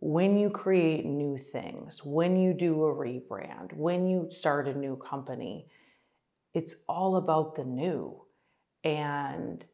when 0.00 0.38
you 0.38 0.50
create 0.50 1.04
new 1.04 1.36
things, 1.36 2.04
when 2.04 2.36
you 2.36 2.54
do 2.54 2.84
a 2.84 2.94
rebrand, 2.94 3.74
when 3.74 4.06
you 4.06 4.28
start 4.30 4.68
a 4.68 4.78
new 4.78 4.96
company, 4.96 5.66
it's 6.54 6.76
all 6.88 7.16
about 7.16 7.56
the 7.56 7.64
new. 7.64 8.22
And 8.84 9.64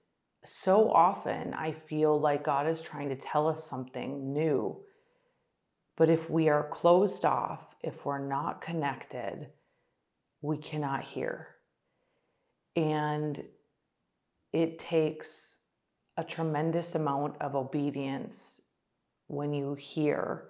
so 0.44 0.90
often 0.90 1.52
I 1.54 1.72
feel 1.72 2.18
like 2.18 2.44
God 2.44 2.66
is 2.66 2.80
trying 2.80 3.10
to 3.10 3.16
tell 3.16 3.48
us 3.48 3.68
something 3.68 4.32
new. 4.32 4.80
But 5.96 6.08
if 6.08 6.28
we 6.28 6.48
are 6.48 6.68
closed 6.68 7.24
off, 7.24 7.74
if 7.82 8.04
we're 8.04 8.26
not 8.26 8.60
connected, 8.60 9.48
we 10.40 10.56
cannot 10.56 11.04
hear. 11.04 11.48
And 12.74 13.44
it 14.52 14.78
takes 14.78 15.60
a 16.16 16.24
tremendous 16.24 16.94
amount 16.94 17.36
of 17.40 17.54
obedience 17.54 18.60
when 19.26 19.52
you 19.52 19.74
hear 19.74 20.48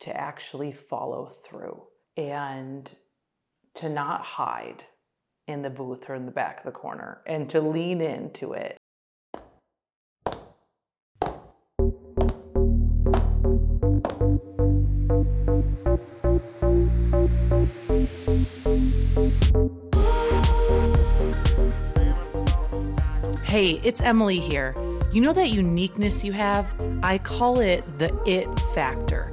to 0.00 0.14
actually 0.14 0.72
follow 0.72 1.26
through 1.26 1.84
and 2.16 2.96
to 3.74 3.88
not 3.88 4.22
hide 4.22 4.84
in 5.46 5.62
the 5.62 5.70
booth 5.70 6.08
or 6.08 6.14
in 6.14 6.26
the 6.26 6.32
back 6.32 6.58
of 6.58 6.64
the 6.64 6.72
corner 6.72 7.20
and 7.26 7.48
to 7.50 7.60
lean 7.60 8.00
into 8.00 8.52
it. 8.52 8.76
Hey, 23.44 23.80
it's 23.82 24.02
Emily 24.02 24.38
here. 24.38 24.74
You 25.16 25.22
know 25.22 25.32
that 25.32 25.48
uniqueness 25.48 26.24
you 26.24 26.34
have? 26.34 26.74
I 27.02 27.16
call 27.16 27.60
it 27.60 27.82
the 27.98 28.14
it 28.26 28.46
factor. 28.74 29.32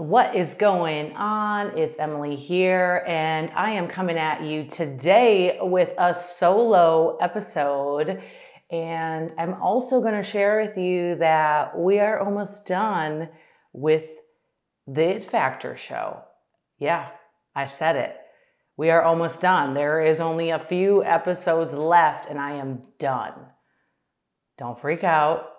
What 0.00 0.34
is 0.34 0.54
going 0.54 1.14
on? 1.14 1.76
It's 1.76 1.98
Emily 1.98 2.34
here, 2.34 3.04
and 3.06 3.50
I 3.54 3.72
am 3.72 3.86
coming 3.86 4.16
at 4.16 4.42
you 4.42 4.64
today 4.64 5.58
with 5.60 5.92
a 5.98 6.14
solo 6.14 7.18
episode. 7.18 8.22
And 8.70 9.30
I'm 9.36 9.60
also 9.60 10.00
going 10.00 10.14
to 10.14 10.22
share 10.22 10.62
with 10.62 10.78
you 10.78 11.16
that 11.16 11.78
we 11.78 11.98
are 11.98 12.18
almost 12.18 12.66
done 12.66 13.28
with 13.74 14.06
the 14.86 15.16
It 15.16 15.22
Factor 15.22 15.76
show. 15.76 16.22
Yeah, 16.78 17.10
I 17.54 17.66
said 17.66 17.96
it. 17.96 18.16
We 18.78 18.88
are 18.88 19.02
almost 19.02 19.42
done. 19.42 19.74
There 19.74 20.02
is 20.02 20.18
only 20.18 20.48
a 20.48 20.58
few 20.58 21.04
episodes 21.04 21.74
left, 21.74 22.26
and 22.26 22.40
I 22.40 22.52
am 22.52 22.84
done. 22.98 23.34
Don't 24.56 24.80
freak 24.80 25.04
out. 25.04 25.49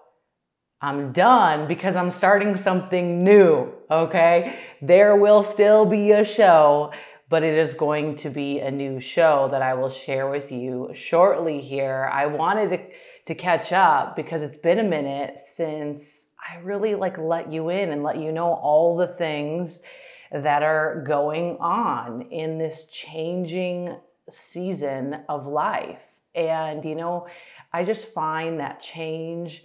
I'm 0.82 1.12
done 1.12 1.68
because 1.68 1.96
I'm 1.96 2.10
starting 2.10 2.58
something 2.58 3.24
new, 3.24 3.72
okay? 3.92 4.58
There 4.82 5.16
will 5.16 5.44
still 5.44 5.86
be 5.86 6.12
a 6.12 6.26
show, 6.26 6.92
but 7.30 7.44
it 7.44 7.56
is 7.56 7.76
going 7.76 8.16
to 8.18 8.32
be 8.32 8.60
a 8.60 8.72
new 8.72 9.00
show 9.00 9.48
that 9.52 9.62
I 9.62 9.76
will 9.76 9.92
share 9.92 10.28
with 10.28 10.52
you 10.52 10.90
shortly 10.96 11.62
here. 11.62 12.10
I 12.12 12.26
wanted 12.26 12.70
to, 12.70 12.80
to 13.28 13.36
catch 13.36 13.72
up 13.72 14.16
because 14.16 14.42
it's 14.42 14.58
been 14.58 14.80
a 14.80 14.84
minute 14.84 15.38
since 15.38 16.34
I 16.52 16.58
really 16.62 16.96
like 16.96 17.20
let 17.20 17.52
you 17.52 17.70
in 17.70 17.92
and 17.92 18.02
let 18.02 18.18
you 18.18 18.32
know 18.32 18.52
all 18.52 18.98
the 18.98 19.08
things 19.08 19.84
that 20.32 20.64
are 20.64 21.04
going 21.06 21.58
on 21.60 22.24
in 22.32 22.58
this 22.58 22.90
changing 22.90 23.98
season 24.32 25.22
of 25.30 25.46
life. 25.46 26.02
And 26.34 26.84
you 26.84 26.96
know, 26.96 27.28
I 27.72 27.84
just 27.84 28.14
find 28.14 28.60
that 28.60 28.82
change 28.82 29.64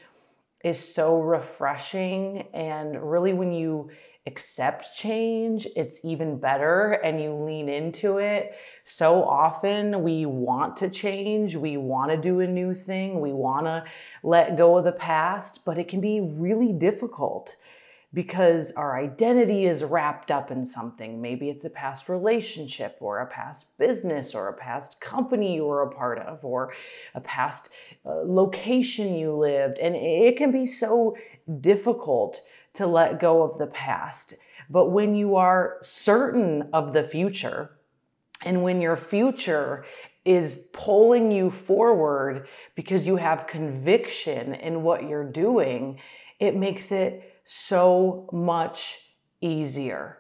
is 0.67 0.81
so 0.81 1.21
refreshing. 1.21 2.49
And 2.53 3.09
really, 3.09 3.33
when 3.33 3.53
you 3.53 3.91
accept 4.27 4.97
change, 4.97 5.69
it's 5.77 6.05
even 6.05 6.41
better 6.41 6.91
and 6.91 7.23
you 7.23 7.33
lean 7.33 7.69
into 7.69 8.19
it. 8.19 8.57
So 8.85 9.23
often 9.23 10.03
we 10.03 10.27
want 10.27 10.77
to 10.79 10.91
change, 10.91 11.55
we 11.55 11.77
want 11.77 12.11
to 12.11 12.17
do 12.17 12.41
a 12.41 12.47
new 12.49 12.75
thing, 12.75 13.21
we 13.21 13.33
want 13.33 13.67
to 13.67 13.85
let 14.25 14.57
go 14.57 14.77
of 14.77 14.85
the 14.85 14.91
past, 14.91 15.65
but 15.65 15.79
it 15.79 15.87
can 15.87 16.01
be 16.01 16.21
really 16.21 16.73
difficult 16.73 17.57
because 18.13 18.73
our 18.73 18.99
identity 18.99 19.67
is 19.67 19.85
wrapped 19.85 20.31
up 20.31 20.51
in 20.51 20.65
something. 20.65 21.21
Maybe 21.21 21.51
it's 21.51 21.65
a 21.65 21.71
past 21.71 22.09
relationship 22.09 22.97
or 23.01 23.19
a 23.19 23.27
past 23.27 23.77
business 23.79 24.35
or 24.35 24.49
a 24.49 24.57
past 24.57 25.01
company 25.01 25.57
you 25.57 25.67
were 25.67 25.83
a 25.83 25.91
part 25.91 26.19
of 26.19 26.45
or 26.45 26.73
a 27.15 27.21
past 27.21 27.69
uh, 28.05 28.23
location 28.25 29.15
you 29.15 29.33
lived. 29.33 29.79
And 29.79 29.95
it 29.97 30.37
can 30.37 30.53
be 30.53 30.67
so 30.67 31.17
difficult 31.61 32.41
to 32.75 32.87
let 32.87 33.21
go 33.21 33.43
of 33.43 33.59
the 33.59 33.67
past. 33.67 34.35
But 34.71 34.91
when 34.91 35.15
you 35.15 35.37
are 35.37 35.79
certain 35.83 36.69
of 36.73 36.93
the 36.93 37.05
future, 37.05 37.77
and 38.45 38.63
when 38.63 38.81
your 38.81 38.97
future 38.97 39.85
is 40.25 40.69
pulling 40.73 41.31
you 41.31 41.51
forward 41.51 42.49
because 42.75 43.07
you 43.07 43.17
have 43.17 43.47
conviction 43.47 44.55
in 44.55 44.83
what 44.83 45.09
you're 45.09 45.31
doing, 45.31 45.99
it 46.41 46.55
makes 46.55 46.91
it 46.93 47.36
so 47.47 48.29
much 48.33 48.99
easier. 49.41 50.19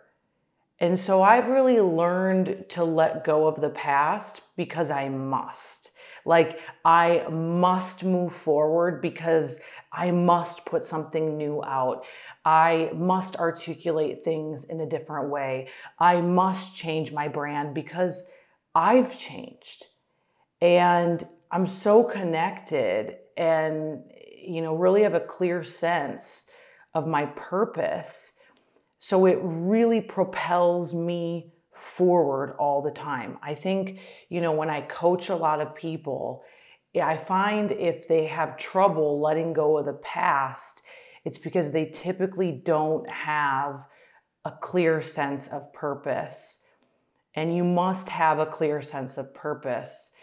And 0.78 0.98
so 0.98 1.22
I've 1.22 1.48
really 1.48 1.80
learned 1.80 2.66
to 2.70 2.84
let 2.84 3.24
go 3.24 3.46
of 3.46 3.60
the 3.60 3.70
past 3.70 4.42
because 4.56 4.90
I 4.90 5.08
must. 5.08 5.90
Like, 6.24 6.60
I 6.84 7.26
must 7.30 8.04
move 8.04 8.34
forward 8.34 9.00
because 9.00 9.60
I 9.92 10.10
must 10.10 10.66
put 10.66 10.84
something 10.84 11.36
new 11.36 11.62
out. 11.64 12.04
I 12.44 12.90
must 12.94 13.36
articulate 13.36 14.24
things 14.24 14.64
in 14.64 14.80
a 14.80 14.88
different 14.88 15.30
way. 15.30 15.68
I 15.98 16.20
must 16.20 16.76
change 16.76 17.12
my 17.12 17.28
brand 17.28 17.74
because 17.74 18.30
I've 18.74 19.18
changed. 19.18 19.86
And 20.60 21.24
I'm 21.50 21.66
so 21.66 22.04
connected 22.04 23.16
and, 23.36 24.02
you 24.36 24.60
know, 24.62 24.74
really 24.74 25.02
have 25.02 25.14
a 25.14 25.20
clear 25.20 25.64
sense 25.64 26.50
of 26.96 27.06
my 27.06 27.26
purpose. 27.26 28.40
So 28.98 29.26
it 29.26 29.38
really 29.42 30.00
propels 30.00 30.94
me 30.94 31.52
forward 31.74 32.56
all 32.58 32.80
the 32.80 32.90
time. 32.90 33.36
I 33.42 33.52
think, 33.52 34.00
you 34.30 34.40
know, 34.40 34.52
when 34.52 34.70
I 34.70 34.80
coach 34.80 35.28
a 35.28 35.36
lot 35.36 35.60
of 35.60 35.74
people, 35.74 36.42
I 37.00 37.18
find 37.18 37.70
if 37.70 38.08
they 38.08 38.24
have 38.24 38.56
trouble 38.56 39.20
letting 39.20 39.52
go 39.52 39.76
of 39.76 39.84
the 39.84 39.92
past, 39.92 40.80
it's 41.26 41.36
because 41.36 41.70
they 41.70 41.84
typically 41.84 42.50
don't 42.50 43.06
have 43.10 43.84
a 44.46 44.52
clear 44.52 45.02
sense 45.02 45.48
of 45.48 45.70
purpose. 45.74 46.64
And 47.34 47.54
you 47.54 47.62
must 47.62 48.08
have 48.08 48.38
a 48.38 48.46
clear 48.46 48.80
sense 48.80 49.18
of 49.18 49.34
purpose 49.34 50.14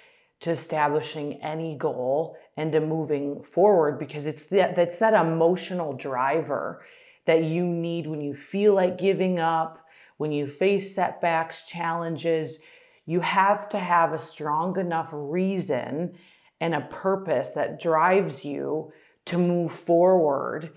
to 0.44 0.52
establishing 0.52 1.42
any 1.42 1.74
goal 1.74 2.36
and 2.58 2.74
to 2.74 2.82
moving 2.82 3.42
forward 3.42 3.98
because 3.98 4.28
it's 4.28 4.44
that 4.48 4.76
that's 4.76 4.98
that 4.98 5.14
emotional 5.14 5.94
driver 5.94 6.84
that 7.26 7.46
you 7.46 7.66
need 7.66 8.08
when 8.08 8.20
you 8.20 8.34
feel 8.34 8.74
like 8.74 8.98
giving 8.98 9.40
up, 9.40 9.80
when 10.18 10.34
you 10.34 10.46
face 10.46 10.94
setbacks, 10.94 11.66
challenges. 11.66 12.62
You 13.06 13.22
have 13.22 13.70
to 13.70 13.80
have 13.80 14.12
a 14.12 14.20
strong 14.20 14.78
enough 14.78 15.12
reason 15.14 16.18
and 16.60 16.76
a 16.76 16.82
purpose 16.82 17.52
that 17.52 17.80
drives 17.80 18.44
you 18.44 18.92
to 19.26 19.38
move 19.38 19.72
forward 19.72 20.74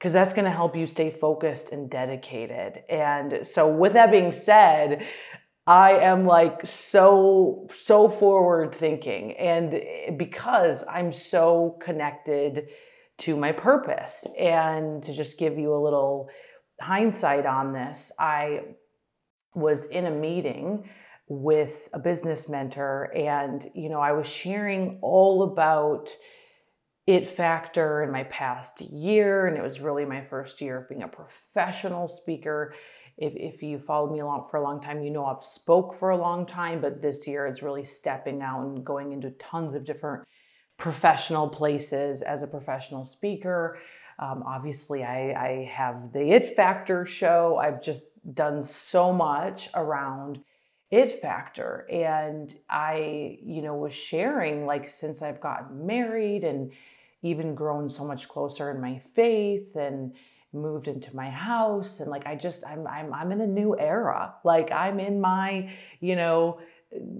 because 0.00 0.12
that's 0.12 0.32
going 0.32 0.46
to 0.46 0.50
help 0.50 0.74
you 0.74 0.86
stay 0.86 1.10
focused 1.10 1.70
and 1.70 1.88
dedicated. 1.88 2.82
And 2.88 3.46
so, 3.46 3.72
with 3.72 3.92
that 3.92 4.10
being 4.10 4.32
said, 4.32 5.06
I 5.66 5.92
am 5.92 6.26
like 6.26 6.66
so, 6.66 7.68
so 7.74 8.08
forward 8.08 8.74
thinking. 8.74 9.32
And 9.32 9.74
eh, 9.74 10.10
because 10.16 10.84
I'm 10.88 11.12
so 11.12 11.78
connected 11.80 12.68
to 13.18 13.36
my 13.36 13.52
purpose. 13.52 14.26
And 14.38 15.02
to 15.02 15.12
just 15.12 15.38
give 15.38 15.58
you 15.58 15.74
a 15.74 15.82
little 15.82 16.28
hindsight 16.80 17.46
on 17.46 17.72
this, 17.72 18.10
I 18.18 18.60
was 19.54 19.86
in 19.86 20.06
a 20.06 20.10
meeting 20.10 20.88
with 21.28 21.88
a 21.92 21.98
business 21.98 22.48
mentor 22.48 23.12
and 23.14 23.70
you 23.72 23.88
know 23.88 24.00
I 24.00 24.12
was 24.12 24.26
sharing 24.26 24.98
all 25.00 25.44
about 25.44 26.10
it 27.06 27.26
factor 27.26 28.02
in 28.02 28.10
my 28.10 28.24
past 28.24 28.80
year 28.80 29.46
and 29.46 29.56
it 29.56 29.62
was 29.62 29.80
really 29.80 30.04
my 30.04 30.22
first 30.22 30.60
year 30.60 30.78
of 30.78 30.88
being 30.88 31.04
a 31.04 31.08
professional 31.08 32.08
speaker 32.08 32.74
if, 33.20 33.36
if 33.36 33.62
you 33.62 33.78
followed 33.78 34.10
me 34.10 34.20
along 34.20 34.46
for 34.50 34.56
a 34.56 34.62
long 34.62 34.80
time, 34.80 35.02
you 35.02 35.10
know 35.10 35.26
I've 35.26 35.44
spoke 35.44 35.94
for 35.94 36.10
a 36.10 36.16
long 36.16 36.46
time, 36.46 36.80
but 36.80 37.02
this 37.02 37.26
year 37.26 37.46
it's 37.46 37.62
really 37.62 37.84
stepping 37.84 38.40
out 38.40 38.62
and 38.62 38.84
going 38.84 39.12
into 39.12 39.30
tons 39.32 39.74
of 39.74 39.84
different 39.84 40.26
professional 40.78 41.46
places 41.46 42.22
as 42.22 42.42
a 42.42 42.46
professional 42.46 43.04
speaker. 43.04 43.78
Um, 44.18 44.42
obviously, 44.46 45.04
I, 45.04 45.32
I 45.32 45.70
have 45.70 46.12
the 46.12 46.32
It 46.32 46.56
Factor 46.56 47.04
show. 47.04 47.58
I've 47.62 47.82
just 47.82 48.04
done 48.34 48.62
so 48.62 49.12
much 49.12 49.68
around 49.74 50.42
It 50.90 51.20
Factor. 51.20 51.86
And 51.90 52.54
I, 52.70 53.38
you 53.42 53.60
know, 53.60 53.74
was 53.74 53.94
sharing 53.94 54.64
like 54.64 54.88
since 54.88 55.20
I've 55.20 55.40
gotten 55.40 55.86
married 55.86 56.42
and 56.42 56.72
even 57.22 57.54
grown 57.54 57.90
so 57.90 58.02
much 58.02 58.28
closer 58.28 58.70
in 58.70 58.80
my 58.80 58.98
faith 58.98 59.76
and 59.76 60.14
moved 60.52 60.88
into 60.88 61.14
my 61.14 61.30
house 61.30 62.00
and 62.00 62.10
like 62.10 62.26
I 62.26 62.34
just 62.34 62.66
I'm 62.66 62.86
I'm 62.86 63.14
I'm 63.14 63.32
in 63.32 63.40
a 63.40 63.46
new 63.46 63.78
era. 63.78 64.34
Like 64.44 64.72
I'm 64.72 64.98
in 64.98 65.20
my, 65.20 65.72
you 66.00 66.16
know, 66.16 66.60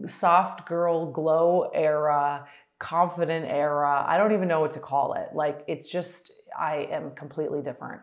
soft 0.06 0.67
girl 0.67 1.11
glow 1.11 1.71
era, 1.73 2.47
confident 2.79 3.47
era. 3.47 4.05
I 4.06 4.19
don't 4.19 4.32
even 4.32 4.49
know 4.49 4.61
what 4.61 4.73
to 4.73 4.81
call 4.81 5.15
it. 5.15 5.29
Like 5.35 5.65
it's 5.69 5.88
just 5.88 6.32
I 6.59 6.88
am 6.91 7.12
completely 7.12 7.62
different. 7.62 8.03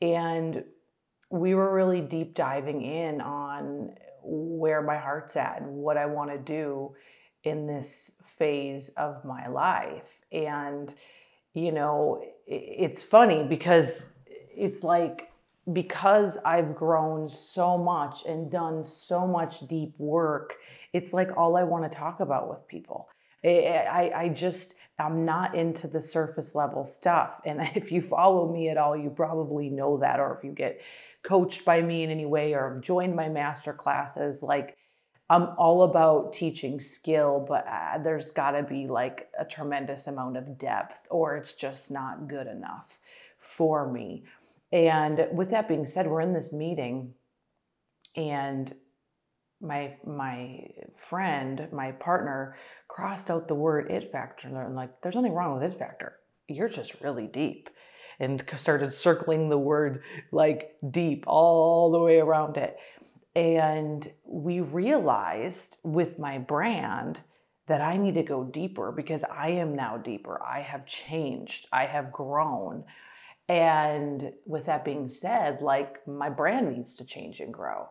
And 0.00 0.64
we 1.30 1.54
were 1.54 1.72
really 1.74 2.00
deep 2.00 2.34
diving 2.34 2.82
in 2.82 3.20
on 3.20 3.94
where 4.22 4.82
my 4.82 4.98
heart's 4.98 5.36
at 5.36 5.60
and 5.60 5.76
what 5.76 5.96
I 5.96 6.06
want 6.06 6.30
to 6.30 6.38
do 6.38 6.94
in 7.42 7.66
this 7.66 8.20
phase 8.24 8.90
of 8.90 9.24
my 9.24 9.48
life. 9.48 10.20
And 10.30 10.94
you 11.54 11.72
know, 11.72 12.22
it's 12.46 13.02
funny 13.02 13.42
because 13.42 14.16
it's 14.56 14.82
like 14.82 15.30
because 15.72 16.38
I've 16.38 16.74
grown 16.74 17.28
so 17.28 17.78
much 17.78 18.24
and 18.26 18.50
done 18.50 18.82
so 18.84 19.26
much 19.26 19.66
deep 19.68 19.94
work, 19.98 20.56
it's 20.92 21.12
like 21.12 21.36
all 21.36 21.56
I 21.56 21.64
want 21.64 21.90
to 21.90 21.96
talk 21.96 22.20
about 22.20 22.48
with 22.48 22.66
people. 22.66 23.08
I, 23.44 24.12
I, 24.14 24.28
just, 24.28 24.74
I'm 24.98 25.24
not 25.24 25.54
into 25.54 25.86
the 25.86 26.00
surface 26.00 26.54
level 26.54 26.84
stuff. 26.84 27.40
And 27.44 27.60
if 27.74 27.92
you 27.92 28.02
follow 28.02 28.52
me 28.52 28.68
at 28.68 28.76
all, 28.76 28.96
you 28.96 29.10
probably 29.10 29.70
know 29.70 29.98
that. 29.98 30.20
Or 30.20 30.36
if 30.36 30.44
you 30.44 30.52
get 30.52 30.80
coached 31.22 31.64
by 31.64 31.80
me 31.80 32.02
in 32.02 32.10
any 32.10 32.26
way 32.26 32.54
or 32.54 32.80
joined 32.82 33.14
my 33.14 33.28
master 33.28 33.72
classes, 33.72 34.42
like 34.42 34.76
I'm 35.28 35.50
all 35.58 35.84
about 35.84 36.32
teaching 36.32 36.80
skill, 36.80 37.44
but 37.48 37.64
uh, 37.68 37.98
there's 37.98 38.32
got 38.32 38.52
to 38.52 38.64
be 38.64 38.88
like 38.88 39.28
a 39.38 39.44
tremendous 39.44 40.08
amount 40.08 40.36
of 40.36 40.58
depth, 40.58 41.06
or 41.08 41.36
it's 41.36 41.52
just 41.52 41.90
not 41.90 42.26
good 42.26 42.48
enough 42.48 42.98
for 43.38 43.90
me. 43.90 44.24
And 44.72 45.26
with 45.32 45.50
that 45.50 45.68
being 45.68 45.86
said, 45.86 46.06
we're 46.06 46.20
in 46.20 46.32
this 46.32 46.52
meeting 46.52 47.14
and 48.16 48.72
my 49.60 49.96
my 50.06 50.68
friend, 50.96 51.68
my 51.72 51.92
partner 51.92 52.56
crossed 52.88 53.30
out 53.30 53.46
the 53.46 53.54
word 53.54 53.90
it 53.90 54.10
factor 54.10 54.48
and 54.48 54.56
I'm 54.56 54.74
like 54.74 55.00
there's 55.02 55.14
nothing 55.14 55.34
wrong 55.34 55.54
with 55.54 55.70
it 55.70 55.78
factor. 55.78 56.16
You're 56.48 56.68
just 56.68 57.00
really 57.02 57.26
deep. 57.26 57.68
And 58.18 58.44
started 58.58 58.92
circling 58.92 59.48
the 59.48 59.58
word 59.58 60.02
like 60.30 60.76
deep 60.90 61.24
all 61.26 61.90
the 61.90 61.98
way 61.98 62.18
around 62.18 62.58
it. 62.58 62.76
And 63.34 64.10
we 64.26 64.60
realized 64.60 65.78
with 65.84 66.18
my 66.18 66.36
brand 66.36 67.20
that 67.66 67.80
I 67.80 67.96
need 67.96 68.14
to 68.14 68.22
go 68.22 68.44
deeper 68.44 68.92
because 68.92 69.24
I 69.24 69.50
am 69.50 69.74
now 69.74 69.96
deeper. 69.96 70.42
I 70.42 70.60
have 70.60 70.86
changed. 70.86 71.66
I 71.72 71.86
have 71.86 72.12
grown. 72.12 72.84
And 73.50 74.32
with 74.46 74.66
that 74.66 74.84
being 74.84 75.08
said, 75.08 75.60
like 75.60 76.06
my 76.06 76.30
brand 76.30 76.70
needs 76.70 76.94
to 76.94 77.04
change 77.04 77.40
and 77.40 77.52
grow. 77.52 77.88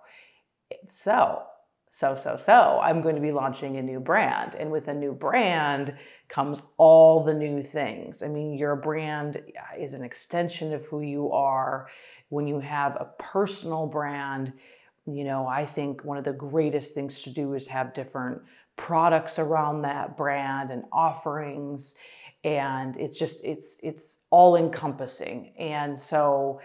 So, 0.88 1.44
so, 1.92 2.16
so, 2.16 2.38
so, 2.38 2.80
I'm 2.82 3.02
going 3.02 3.16
to 3.16 3.22
be 3.22 3.34
launching 3.34 3.76
a 3.76 3.82
new 3.82 4.00
brand. 4.00 4.56
And 4.56 4.72
with 4.72 4.88
a 4.88 4.94
new 4.94 5.12
brand 5.12 5.96
comes 6.30 6.62
all 6.78 7.26
the 7.26 7.34
new 7.34 7.62
things. 7.62 8.24
I 8.24 8.30
mean, 8.30 8.58
your 8.58 8.78
brand 8.78 9.42
is 9.78 9.94
an 9.94 10.02
extension 10.02 10.74
of 10.74 10.86
who 10.86 11.02
you 11.02 11.30
are. 11.34 11.90
When 12.30 12.48
you 12.48 12.62
have 12.62 12.96
a 12.96 13.12
personal 13.20 13.86
brand, 13.86 14.54
you 15.08 15.26
know, 15.26 15.46
I 15.46 15.66
think 15.66 16.06
one 16.06 16.18
of 16.18 16.24
the 16.24 16.32
greatest 16.32 16.94
things 16.94 17.22
to 17.24 17.34
do 17.34 17.54
is 17.54 17.68
have 17.68 17.94
different 17.94 18.44
products 18.78 19.38
around 19.38 19.82
that 19.82 20.16
brand 20.16 20.72
and 20.72 20.86
offerings 20.94 21.96
and 22.44 22.96
it's 22.98 23.20
just 23.20 23.44
it's 23.44 23.78
it's 23.84 24.26
all 24.32 24.56
encompassing 24.56 25.54
and 25.60 25.98
so 25.98 26.62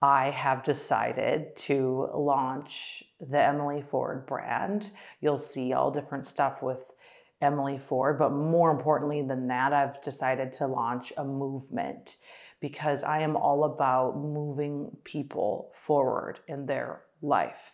i 0.00 0.30
have 0.30 0.62
decided 0.62 1.56
to 1.56 2.08
launch 2.14 3.02
the 3.20 3.40
emily 3.40 3.82
ford 3.82 4.26
brand. 4.26 4.90
You'll 5.20 5.38
see 5.38 5.72
all 5.72 5.90
different 5.90 6.26
stuff 6.26 6.62
with 6.62 6.84
emily 7.40 7.78
ford 7.78 8.18
but 8.18 8.32
more 8.32 8.70
importantly 8.70 9.22
than 9.22 9.48
that 9.48 9.72
i've 9.72 10.00
decided 10.02 10.52
to 10.52 10.66
launch 10.66 11.12
a 11.16 11.24
movement 11.24 12.16
because 12.60 13.02
i 13.02 13.20
am 13.20 13.36
all 13.36 13.64
about 13.64 14.16
moving 14.16 14.96
people 15.04 15.72
forward 15.74 16.38
in 16.46 16.66
their 16.66 17.02
life. 17.20 17.72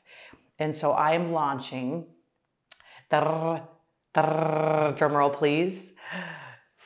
And 0.59 0.75
so 0.75 0.93
i 0.93 1.13
am 1.13 1.33
launching 1.33 2.07
drum 3.11 3.61
roll 4.15 5.31
please 5.31 5.95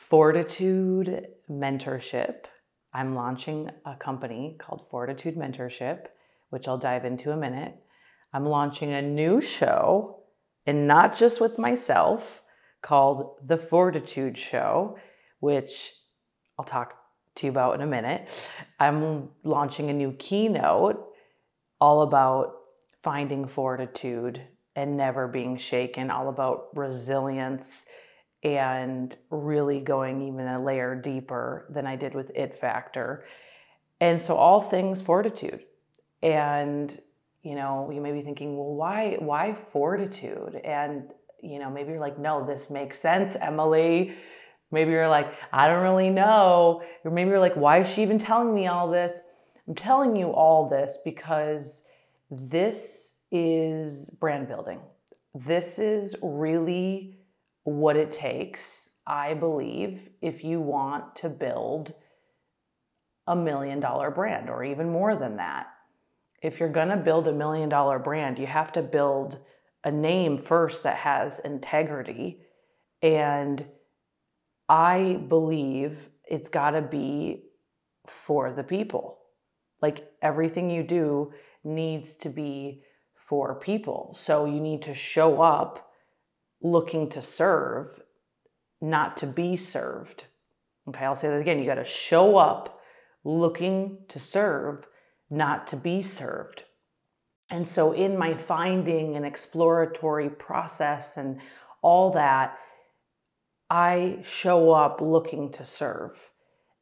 Fortitude 0.09 1.27
Mentorship. 1.51 2.45
I'm 2.93 3.13
launching 3.13 3.71
a 3.85 3.97
company 3.97 4.55
called 4.57 4.87
Fortitude 4.89 5.35
Mentorship, 5.35 6.05
which 6.49 6.65
I'll 6.65 6.77
dive 6.77 7.03
into 7.03 7.31
in 7.31 7.37
a 7.37 7.41
minute. 7.41 7.75
I'm 8.31 8.45
launching 8.45 8.93
a 8.93 9.01
new 9.01 9.41
show, 9.41 10.21
and 10.65 10.87
not 10.87 11.17
just 11.17 11.41
with 11.41 11.59
myself, 11.59 12.41
called 12.81 13.35
The 13.45 13.57
Fortitude 13.57 14.37
Show, 14.37 14.97
which 15.41 15.95
I'll 16.57 16.63
talk 16.63 16.93
to 17.35 17.47
you 17.47 17.51
about 17.51 17.75
in 17.75 17.81
a 17.81 17.85
minute. 17.85 18.29
I'm 18.79 19.31
launching 19.43 19.89
a 19.89 19.93
new 19.93 20.13
keynote 20.13 21.05
all 21.81 22.01
about 22.01 22.53
finding 23.03 23.45
fortitude 23.45 24.41
and 24.73 24.95
never 24.95 25.27
being 25.27 25.57
shaken, 25.57 26.09
all 26.09 26.29
about 26.29 26.67
resilience 26.75 27.87
and 28.43 29.15
really 29.29 29.79
going 29.79 30.27
even 30.27 30.47
a 30.47 30.63
layer 30.63 30.95
deeper 30.95 31.65
than 31.69 31.87
I 31.87 31.95
did 31.95 32.13
with 32.13 32.31
It 32.35 32.53
Factor. 32.53 33.25
And 33.99 34.21
so 34.21 34.35
all 34.35 34.61
things 34.61 35.01
fortitude. 35.01 35.63
And 36.21 36.99
you 37.43 37.55
know, 37.55 37.89
you 37.93 38.01
may 38.01 38.11
be 38.11 38.21
thinking, 38.21 38.57
well, 38.57 38.75
why 38.75 39.15
why 39.19 39.53
fortitude? 39.53 40.55
And 40.63 41.09
you 41.41 41.59
know, 41.59 41.69
maybe 41.69 41.91
you're 41.91 41.99
like, 41.99 42.19
no, 42.19 42.45
this 42.45 42.69
makes 42.69 42.99
sense, 42.99 43.35
Emily. 43.35 44.15
Maybe 44.71 44.91
you're 44.91 45.07
like, 45.07 45.33
I 45.53 45.67
don't 45.67 45.83
really 45.83 46.09
know. 46.09 46.81
Or 47.05 47.11
maybe 47.11 47.29
you're 47.29 47.39
like, 47.39 47.55
why 47.55 47.79
is 47.79 47.89
she 47.89 48.01
even 48.01 48.19
telling 48.19 48.53
me 48.53 48.67
all 48.67 48.91
this? 48.91 49.21
I'm 49.67 49.75
telling 49.75 50.15
you 50.15 50.27
all 50.27 50.67
this 50.67 50.97
because 51.05 51.85
this 52.29 53.23
is 53.31 54.09
brand 54.09 54.47
building. 54.47 54.79
This 55.33 55.79
is 55.79 56.15
really 56.21 57.16
what 57.67 57.97
it 57.97 58.11
takes, 58.11 58.91
I 59.05 59.33
believe, 59.33 60.09
if 60.21 60.41
you 60.41 60.61
want 60.61 61.17
to 61.17 61.27
build 61.27 61.93
a 63.27 63.35
million 63.35 63.81
dollar 63.81 64.09
brand 64.09 64.49
or 64.49 64.63
even 64.63 64.89
more 64.89 65.17
than 65.17 65.35
that. 65.35 65.67
If 66.41 66.61
you're 66.61 66.69
going 66.69 66.87
to 66.87 66.95
build 66.95 67.27
a 67.27 67.33
million 67.33 67.67
dollar 67.67 67.99
brand, 67.99 68.39
you 68.39 68.47
have 68.47 68.71
to 68.71 68.81
build 68.81 69.39
a 69.83 69.91
name 69.91 70.37
first 70.37 70.83
that 70.83 70.95
has 70.95 71.39
integrity. 71.39 72.39
And 73.01 73.65
I 74.69 75.21
believe 75.27 76.07
it's 76.23 76.47
got 76.47 76.71
to 76.71 76.81
be 76.81 77.49
for 78.05 78.53
the 78.53 78.63
people. 78.63 79.17
Like 79.81 80.09
everything 80.21 80.69
you 80.69 80.83
do 80.83 81.33
needs 81.65 82.15
to 82.15 82.29
be 82.29 82.81
for 83.13 83.59
people. 83.59 84.15
So 84.17 84.45
you 84.45 84.61
need 84.61 84.83
to 84.83 84.93
show 84.93 85.41
up 85.41 85.86
looking 86.61 87.09
to 87.09 87.21
serve, 87.21 88.01
not 88.81 89.17
to 89.17 89.27
be 89.27 89.55
served. 89.55 90.25
Okay, 90.87 91.05
I'll 91.05 91.15
say 91.15 91.27
that 91.27 91.39
again. 91.39 91.59
You 91.59 91.65
got 91.65 91.75
to 91.75 91.85
show 91.85 92.37
up 92.37 92.79
looking 93.23 93.99
to 94.07 94.19
serve, 94.19 94.87
not 95.29 95.67
to 95.67 95.75
be 95.75 96.01
served. 96.01 96.63
And 97.49 97.67
so, 97.67 97.91
in 97.91 98.17
my 98.17 98.33
finding 98.33 99.15
and 99.15 99.25
exploratory 99.25 100.29
process 100.29 101.17
and 101.17 101.39
all 101.81 102.11
that, 102.11 102.57
I 103.69 104.19
show 104.23 104.71
up 104.71 105.01
looking 105.01 105.51
to 105.53 105.65
serve. 105.65 106.31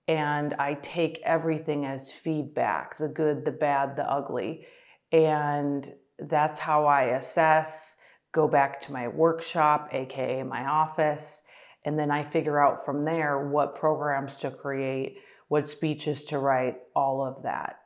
And 0.08 0.54
I 0.60 0.76
take 0.76 1.20
everything 1.24 1.84
as 1.86 2.12
feedback 2.12 2.98
the 3.00 3.08
good, 3.08 3.44
the 3.44 3.52
bad, 3.52 3.96
the 3.96 4.10
ugly. 4.10 4.68
And 5.12 5.94
that's 6.20 6.60
how 6.60 6.86
I 6.86 7.06
assess 7.06 7.98
go 8.36 8.50
back 8.50 8.82
to 8.82 8.92
my 8.92 9.08
workshop, 9.08 9.90
aka 9.94 10.44
my 10.44 10.66
office, 10.66 11.44
and 11.86 11.98
then 11.98 12.12
I 12.12 12.24
figure 12.24 12.60
out 12.60 12.84
from 12.84 13.06
there 13.06 13.48
what 13.48 13.76
programs 13.76 14.36
to 14.38 14.52
create, 14.52 15.20
what 15.48 15.70
speeches 15.70 16.26
to 16.26 16.38
write, 16.38 16.80
all 16.94 17.26
of 17.26 17.44
that. 17.44 17.80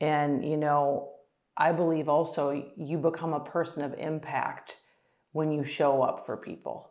And, 0.00 0.44
you 0.44 0.58
know, 0.58 1.12
I 1.56 1.72
believe 1.72 2.10
also 2.10 2.70
you 2.76 2.98
become 2.98 3.32
a 3.32 3.40
person 3.40 3.82
of 3.82 3.94
impact 3.94 4.76
when 5.32 5.50
you 5.50 5.64
show 5.64 6.02
up 6.02 6.26
for 6.26 6.36
people. 6.36 6.90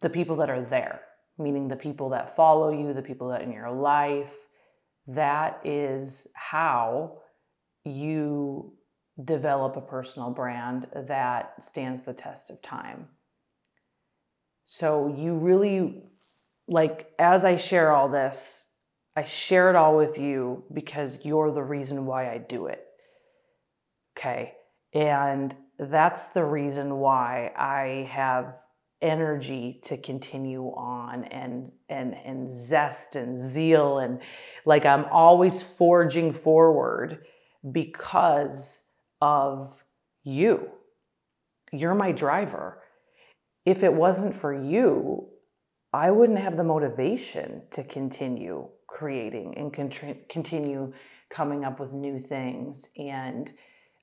The 0.00 0.10
people 0.10 0.36
that 0.36 0.50
are 0.50 0.64
there, 0.64 1.02
meaning 1.38 1.68
the 1.68 1.76
people 1.76 2.08
that 2.10 2.34
follow 2.34 2.70
you, 2.70 2.92
the 2.94 3.02
people 3.02 3.28
that 3.28 3.42
in 3.42 3.52
your 3.52 3.70
life, 3.70 4.34
that 5.06 5.60
is 5.64 6.26
how 6.34 7.18
you 7.84 8.72
develop 9.22 9.76
a 9.76 9.80
personal 9.80 10.30
brand 10.30 10.86
that 10.94 11.64
stands 11.64 12.04
the 12.04 12.12
test 12.12 12.50
of 12.50 12.62
time. 12.62 13.08
So 14.64 15.14
you 15.16 15.34
really 15.34 16.02
like 16.68 17.10
as 17.18 17.44
I 17.44 17.56
share 17.56 17.92
all 17.92 18.08
this, 18.08 18.74
I 19.16 19.24
share 19.24 19.70
it 19.70 19.76
all 19.76 19.96
with 19.96 20.18
you 20.18 20.64
because 20.72 21.18
you're 21.24 21.50
the 21.50 21.62
reason 21.62 22.06
why 22.06 22.30
I 22.30 22.38
do 22.38 22.66
it. 22.66 22.84
Okay? 24.16 24.54
And 24.92 25.56
that's 25.78 26.24
the 26.28 26.44
reason 26.44 26.98
why 26.98 27.52
I 27.56 28.08
have 28.10 28.56
energy 29.00 29.80
to 29.84 29.96
continue 29.96 30.64
on 30.74 31.24
and 31.24 31.70
and 31.88 32.14
and 32.14 32.50
zest 32.50 33.14
and 33.14 33.40
zeal 33.40 33.98
and 33.98 34.20
like 34.64 34.84
I'm 34.84 35.04
always 35.04 35.62
forging 35.62 36.32
forward 36.32 37.24
because 37.70 38.87
of 39.20 39.84
you. 40.24 40.70
You're 41.72 41.94
my 41.94 42.12
driver. 42.12 42.82
If 43.64 43.82
it 43.82 43.92
wasn't 43.92 44.34
for 44.34 44.54
you, 44.54 45.28
I 45.92 46.10
wouldn't 46.10 46.38
have 46.38 46.56
the 46.56 46.64
motivation 46.64 47.62
to 47.70 47.82
continue 47.82 48.68
creating 48.86 49.56
and 49.56 49.72
continue 50.28 50.92
coming 51.30 51.64
up 51.64 51.78
with 51.78 51.92
new 51.92 52.18
things 52.18 52.88
and 52.96 53.52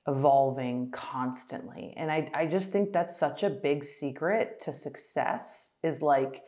evolving 0.06 0.90
constantly. 0.92 1.92
And 1.96 2.10
I, 2.10 2.30
I 2.32 2.46
just 2.46 2.70
think 2.70 2.92
that's 2.92 3.18
such 3.18 3.42
a 3.42 3.50
big 3.50 3.84
secret 3.84 4.60
to 4.60 4.72
success 4.72 5.78
is 5.82 6.00
like 6.00 6.42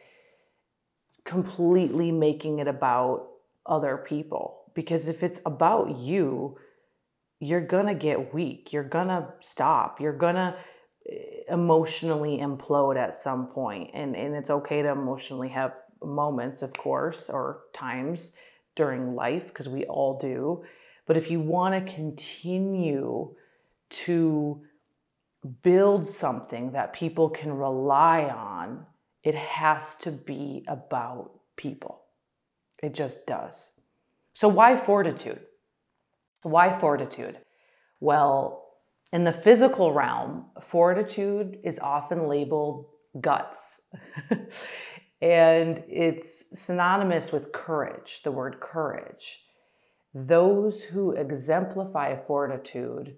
completely 1.25 2.13
making 2.13 2.61
it 2.61 2.69
about 2.69 3.29
other 3.67 3.97
people. 3.97 4.73
Because 4.75 5.09
if 5.09 5.23
it's 5.23 5.41
about 5.45 5.99
you, 5.99 6.57
you're 7.41 7.61
gonna 7.61 7.95
get 7.95 8.35
weak, 8.35 8.73
you're 8.73 8.83
gonna 8.83 9.35
stop, 9.41 10.01
you're 10.01 10.17
gonna 10.17 10.57
eh, 11.09 11.43
emotionally 11.49 12.39
implode 12.39 12.97
at 12.97 13.17
some 13.17 13.47
point. 13.47 13.91
And, 13.95 14.17
and 14.17 14.35
it's 14.35 14.51
okay 14.51 14.83
to 14.83 14.89
emotionally 14.89 15.49
have 15.51 15.81
moments, 16.03 16.63
of 16.63 16.73
course, 16.75 17.31
or 17.31 17.63
times 17.73 18.35
during 18.75 19.15
life, 19.15 19.49
because 19.49 19.69
we 19.69 19.85
all 19.85 20.19
do. 20.19 20.65
But 21.07 21.17
if 21.17 21.31
you 21.31 21.41
wanna 21.41 21.81
continue 21.81 23.35
to 23.91 24.63
build 25.63 26.07
something 26.07 26.73
that 26.73 26.93
people 26.93 27.31
can 27.31 27.53
rely 27.53 28.25
on, 28.25 28.87
it 29.23 29.35
has 29.35 29.95
to 29.97 30.11
be 30.11 30.65
about 30.67 31.31
people. 31.57 32.03
It 32.83 32.95
just 32.95 33.27
does. 33.27 33.73
So, 34.35 34.49
why 34.49 34.77
fortitude? 34.77 35.41
Why 36.43 36.73
fortitude? 36.73 37.39
Well, 38.01 38.65
in 39.13 39.25
the 39.25 39.33
physical 39.33 39.93
realm, 39.93 40.47
fortitude 40.61 41.59
is 41.65 41.79
often 41.79 42.29
labeled 42.29 42.87
guts. 43.21 43.89
and 45.21 45.83
it's 45.89 46.59
synonymous 46.61 47.33
with 47.33 47.53
courage, 47.53 48.23
the 48.23 48.33
word 48.33 48.61
courage. 48.61 49.45
Those 50.15 50.85
who 50.85 51.13
exemplify 51.13 52.17
fortitude 52.17 53.17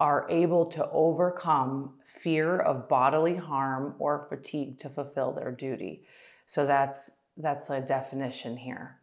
are 0.00 0.26
able 0.28 0.66
to 0.66 0.88
overcome 0.90 1.94
fear 2.04 2.58
of 2.58 2.88
bodily 2.88 3.36
harm 3.36 3.94
or 3.98 4.26
fatigue 4.28 4.78
to 4.78 4.88
fulfill 4.88 5.32
their 5.32 5.52
duty. 5.52 6.04
So 6.46 6.66
that's 6.66 7.18
that's 7.36 7.70
a 7.70 7.80
definition 7.80 8.58
here. 8.58 8.98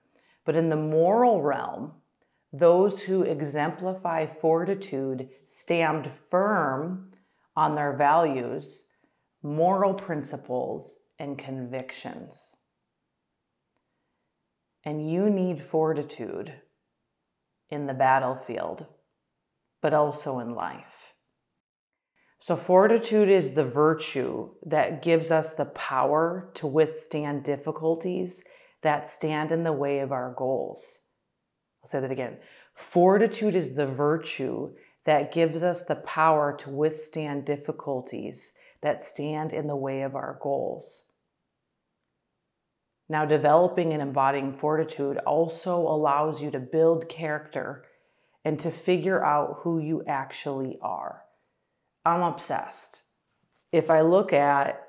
But 0.46 0.56
in 0.56 0.70
the 0.70 0.76
moral 0.76 1.42
realm, 1.42 1.94
those 2.52 3.04
who 3.04 3.24
exemplify 3.24 4.26
fortitude 4.26 5.30
stand 5.48 6.10
firm 6.30 7.12
on 7.56 7.76
their 7.76 7.96
values, 7.96 8.88
moral 9.44 9.94
principles, 9.94 11.04
and 11.20 11.38
convictions. 11.38 12.56
And 14.84 15.12
you 15.12 15.30
need 15.30 15.60
fortitude 15.60 16.54
in 17.70 17.86
the 17.86 17.94
battlefield 17.94 18.88
but 19.82 19.94
also 19.94 20.40
in 20.40 20.54
life. 20.54 21.14
So, 22.40 22.56
fortitude 22.56 23.30
is 23.30 23.54
the 23.54 23.66
virtue 23.66 24.52
that 24.66 25.02
gives 25.02 25.30
us 25.30 25.54
the 25.54 25.66
power 25.66 26.52
to 26.56 26.68
withstand 26.68 27.44
difficulties 27.44 28.44
that 28.82 29.08
stand 29.08 29.52
in 29.52 29.64
the 29.64 29.74
way 29.74 30.00
of 30.00 30.12
our 30.12 30.34
goals. 30.34 31.09
I'll 31.82 31.90
say 31.90 32.00
that 32.00 32.12
again. 32.12 32.38
Fortitude 32.74 33.56
is 33.56 33.76
the 33.76 33.88
virtue 33.88 34.74
that 35.06 35.32
gives 35.32 35.64
us 35.64 35.84
the 35.84 35.96
power 35.96 36.56
to 36.60 36.70
withstand 36.70 37.46
difficulties 37.46 38.54
that 38.82 39.04
stand 39.04 39.52
in 39.52 39.68
the 39.68 39.76
way 39.76 40.02
of 40.02 40.16
our 40.16 40.40
goals. 40.42 41.08
Now, 43.10 43.26
developing 43.26 43.92
and 43.92 44.02
embodying 44.02 44.54
fortitude 44.54 45.18
also 45.26 45.78
allows 45.80 46.42
you 46.42 46.52
to 46.52 46.60
build 46.60 47.10
character 47.10 47.86
and 48.46 48.60
to 48.60 48.72
figure 48.72 49.24
out 49.26 49.60
who 49.62 49.80
you 49.80 50.04
actually 50.08 50.78
are. 50.82 51.24
I'm 52.06 52.22
obsessed. 52.22 53.02
If 53.72 53.90
I 53.90 54.02
look 54.02 54.32
at 54.32 54.82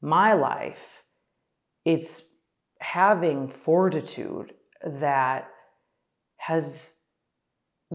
my 0.00 0.32
life, 0.32 1.02
it's 1.84 2.24
having 2.80 3.48
fortitude 3.48 4.54
that 4.84 5.48
has 6.46 6.94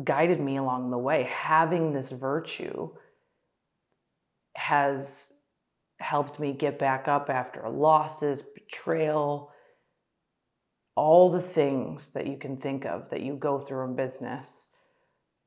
guided 0.03 0.41
me 0.41 0.58
along 0.58 0.91
the 0.91 0.98
way. 0.98 1.24
Having 1.24 1.93
this 1.93 2.12
virtue 2.12 2.89
has 4.58 5.31
helped 6.00 6.38
me 6.38 6.51
get 6.51 6.77
back 6.77 7.08
up 7.08 7.29
after 7.29 7.70
losses, 7.70 8.41
betrayal, 8.41 9.51
all 10.96 11.31
the 11.31 11.41
things 11.41 12.12
that 12.12 12.27
you 12.27 12.36
can 12.36 12.58
think 12.58 12.86
of 12.86 13.10
that 13.10 13.22
you 13.22 13.36
go 13.36 13.58
through 13.58 13.86
in 13.86 13.96
business 13.96 14.67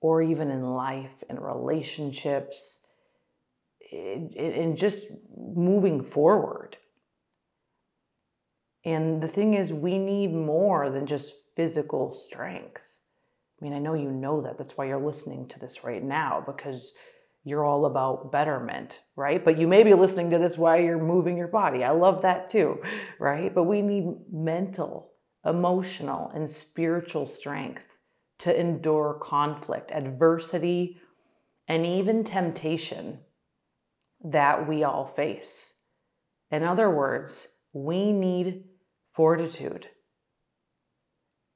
or 0.01 0.23
even 0.23 0.51
in 0.51 0.75
life 0.75 1.23
and 1.29 1.39
relationships 1.43 2.87
and 3.93 4.79
just 4.79 5.07
moving 5.37 6.03
forward. 6.03 6.79
And 8.83 9.23
the 9.23 9.29
thing 9.29 9.53
is, 9.53 9.73
we 9.73 9.99
need 9.99 10.33
more 10.33 10.91
than 10.91 11.07
just 11.07 11.35
physical 11.57 12.13
strength. 12.13 13.01
I 13.61 13.65
mean, 13.65 13.75
I 13.75 13.79
know 13.79 13.95
you 13.95 14.11
know 14.11 14.43
that. 14.43 14.59
That's 14.59 14.77
why 14.77 14.87
you're 14.87 15.05
listening 15.05 15.49
to 15.49 15.59
this 15.59 15.85
right 15.85 16.03
now 16.03 16.43
because 16.45 16.93
you're 17.45 17.65
all 17.65 17.85
about 17.85 18.33
betterment, 18.33 19.03
right? 19.17 19.45
But 19.45 19.59
you 19.59 19.69
may 19.69 19.83
be 19.83 19.95
listening 19.95 20.31
to 20.31 20.39
this 20.39 20.57
while 20.57 20.81
you're 20.81 21.03
moving 21.03 21.37
your 21.37 21.49
body. 21.49 21.85
I 21.85 21.91
love 21.91 22.23
that 22.23 22.49
too, 22.49 22.83
right? 23.19 23.55
But 23.55 23.65
we 23.65 23.83
need 23.83 24.07
mental, 24.33 25.13
emotional, 25.45 26.31
and 26.35 26.51
spiritual 26.51 27.27
strength 27.27 27.97
to 28.39 28.59
endure 28.59 29.19
conflict, 29.21 29.91
adversity, 29.93 30.99
and 31.69 31.87
even 31.87 32.25
temptation 32.25 33.21
that 34.23 34.67
we 34.67 34.83
all 34.83 35.07
face. 35.07 35.81
In 36.51 36.63
other 36.63 36.91
words, 36.91 37.49
we 37.73 38.11
need 38.13 38.65
fortitude. 39.13 39.89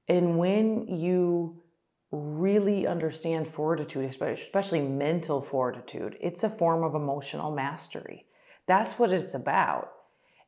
And 0.08 0.38
when 0.38 0.86
you 0.88 1.62
really 2.10 2.86
understand 2.86 3.48
fortitude, 3.52 4.04
especially 4.04 4.80
mental 4.80 5.42
fortitude, 5.42 6.16
it's 6.20 6.42
a 6.42 6.48
form 6.48 6.82
of 6.82 6.94
emotional 6.94 7.50
mastery. 7.50 8.24
That's 8.66 8.98
what 8.98 9.12
it's 9.12 9.34
about. 9.34 9.90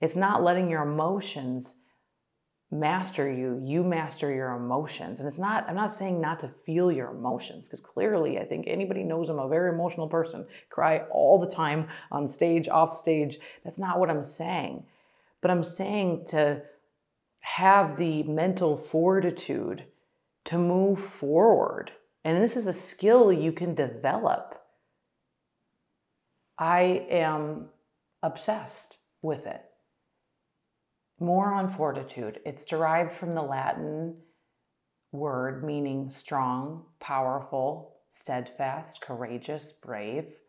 It's 0.01 0.17
not 0.17 0.43
letting 0.43 0.71
your 0.71 0.83
emotions 0.83 1.75
master 2.73 3.31
you, 3.31 3.61
you 3.63 3.83
master 3.83 4.33
your 4.33 4.53
emotions. 4.53 5.19
And 5.19 5.27
it's 5.27 5.41
not, 5.41 5.69
I'm 5.69 5.75
not 5.75 5.93
saying 5.93 6.21
not 6.21 6.39
to 6.41 6.49
feel 6.49 6.93
your 6.93 7.11
emotions, 7.11 7.67
because 7.67 7.81
clearly 7.81 8.39
I 8.39 8.45
think 8.45 8.67
anybody 8.67 9.03
knows 9.03 9.29
I'm 9.29 9.41
a 9.41 9.49
very 9.49 9.73
emotional 9.73 10.09
person, 10.09 10.47
cry 10.71 11.01
all 11.11 11.39
the 11.39 11.51
time 11.51 11.89
on 12.13 12.29
stage, 12.29 12.69
off 12.69 12.97
stage. 12.97 13.39
That's 13.65 13.79
not 13.79 13.99
what 13.99 14.09
I'm 14.09 14.25
saying. 14.25 14.85
But 15.41 15.51
I'm 15.51 15.65
saying 15.65 16.27
to 16.29 16.63
have 17.41 17.97
the 17.97 18.23
mental 18.25 18.77
fortitude 18.77 19.85
to 20.45 20.59
move 20.59 21.01
forward. 21.01 21.93
And 22.25 22.43
this 22.43 22.57
is 22.57 22.67
a 22.67 22.73
skill 22.73 23.33
you 23.33 23.53
can 23.53 23.75
develop. 23.75 24.61
I 26.59 27.07
am 27.09 27.69
obsessed 28.23 28.99
with 29.23 29.47
it 29.47 29.65
more 31.21 31.53
on 31.53 31.69
fortitude. 31.69 32.41
It's 32.45 32.65
derived 32.65 33.13
from 33.13 33.35
the 33.35 33.43
Latin 33.43 34.17
word 35.13 35.63
meaning 35.63 36.11
strong, 36.11 36.85
powerful, 36.99 37.97
steadfast, 38.11 39.03
courageous, 39.03 39.71
brave. 39.73 40.41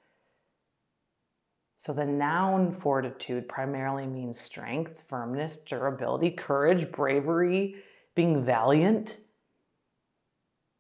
So 1.81 1.93
the 1.93 2.05
noun 2.05 2.73
fortitude 2.73 3.49
primarily 3.49 4.05
means 4.05 4.39
strength, 4.39 5.03
firmness, 5.09 5.57
durability, 5.57 6.29
courage, 6.29 6.91
bravery, 6.91 7.77
being 8.13 8.45
valiant. 8.45 9.17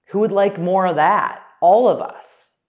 Who 0.09 0.19
would 0.19 0.31
like 0.31 0.59
more 0.59 0.85
of 0.85 0.97
that? 0.97 1.41
All 1.59 1.89
of 1.89 1.99
us. 2.01 2.59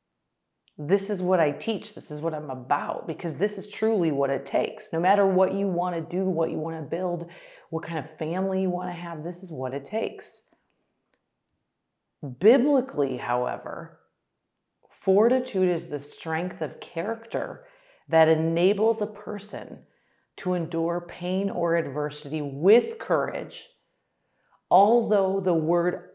This 0.79 1.11
is 1.11 1.21
what 1.21 1.41
I 1.41 1.51
teach. 1.51 1.95
This 1.95 2.11
is 2.11 2.23
what 2.23 2.33
I'm 2.33 2.49
about 2.49 3.07
because 3.07 3.37
this 3.37 3.59
is 3.59 3.69
truly 3.69 4.11
what 4.11 4.31
it 4.31 4.47
takes. 4.47 4.95
No 4.95 4.99
matter 4.99 5.27
what 5.27 5.53
you 5.53 5.67
want 5.67 5.95
to 5.97 6.17
do, 6.17 6.25
what 6.25 6.51
you 6.51 6.57
want 6.57 6.79
to 6.79 6.97
build, 6.97 7.29
what 7.69 7.85
kind 7.85 7.99
of 7.99 8.17
family 8.17 8.62
you 8.62 8.71
want 8.71 8.89
to 8.89 8.95
have, 8.95 9.23
this 9.23 9.43
is 9.43 9.53
what 9.53 9.75
it 9.75 9.85
takes. 9.85 10.49
Biblically, 12.39 13.19
however, 13.19 14.01
fortitude 14.89 15.69
is 15.69 15.89
the 15.89 16.01
strength 16.01 16.62
of 16.62 16.81
character 16.81 17.67
that 18.12 18.28
enables 18.28 19.00
a 19.00 19.07
person 19.07 19.78
to 20.37 20.52
endure 20.52 21.00
pain 21.00 21.49
or 21.49 21.76
adversity 21.76 22.42
with 22.42 22.99
courage. 22.99 23.71
Although 24.71 25.40
the 25.40 25.54
word 25.54 26.11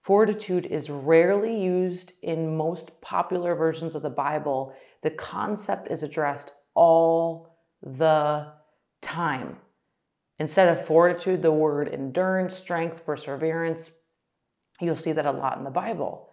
fortitude 0.00 0.64
is 0.64 0.88
rarely 0.88 1.62
used 1.62 2.12
in 2.22 2.56
most 2.56 3.02
popular 3.02 3.54
versions 3.54 3.94
of 3.94 4.00
the 4.00 4.08
Bible, 4.08 4.74
the 5.02 5.10
concept 5.10 5.90
is 5.90 6.02
addressed 6.02 6.52
all 6.74 7.58
the 7.82 8.46
time. 9.02 9.58
Instead 10.38 10.74
of 10.74 10.86
fortitude, 10.86 11.42
the 11.42 11.52
word 11.52 11.86
endurance, 11.86 12.56
strength, 12.56 13.04
perseverance, 13.04 13.92
you'll 14.80 14.96
see 14.96 15.12
that 15.12 15.26
a 15.26 15.32
lot 15.32 15.58
in 15.58 15.64
the 15.64 15.70
Bible. 15.70 16.30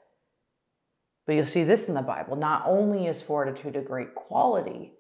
But 1.26 1.36
you'll 1.36 1.46
see 1.46 1.66
this 1.66 1.90
in 1.90 1.94
the 1.94 2.02
Bible. 2.02 2.38
Not 2.38 2.64
only 2.66 3.06
is 3.06 3.22
fortitude 3.22 3.76
a 3.76 3.82
great 3.82 4.16
quality, 4.16 4.94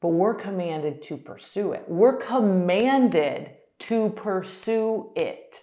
but 0.00 0.08
we're 0.08 0.34
commanded 0.34 1.02
to 1.02 1.16
pursue 1.16 1.72
it. 1.72 1.84
We're 1.88 2.18
commanded 2.18 3.50
to 3.80 4.10
pursue 4.10 5.12
it. 5.16 5.60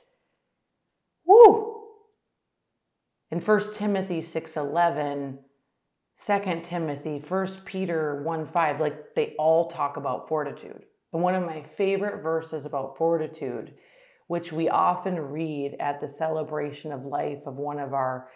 Woo! 1.25 1.83
In 3.31 3.39
1 3.39 3.73
Timothy 3.73 4.21
6:11, 4.21 5.39
2 6.17 6.61
Timothy, 6.61 7.19
1 7.19 7.47
Peter 7.65 8.21
1 8.23 8.45
5, 8.45 8.79
like 8.79 9.15
they 9.15 9.35
all 9.37 9.67
talk 9.67 9.97
about 9.97 10.27
fortitude. 10.27 10.83
And 11.11 11.21
one 11.21 11.35
of 11.35 11.45
my 11.45 11.61
favorite 11.61 12.21
verses 12.21 12.65
about 12.65 12.97
fortitude, 12.97 13.75
which 14.27 14.51
we 14.51 14.69
often 14.69 15.19
read 15.19 15.75
at 15.79 16.01
the 16.01 16.07
celebration 16.07 16.91
of 16.91 17.05
life 17.05 17.43
of 17.45 17.55
one 17.55 17.79
of 17.79 17.93
our 17.93 18.29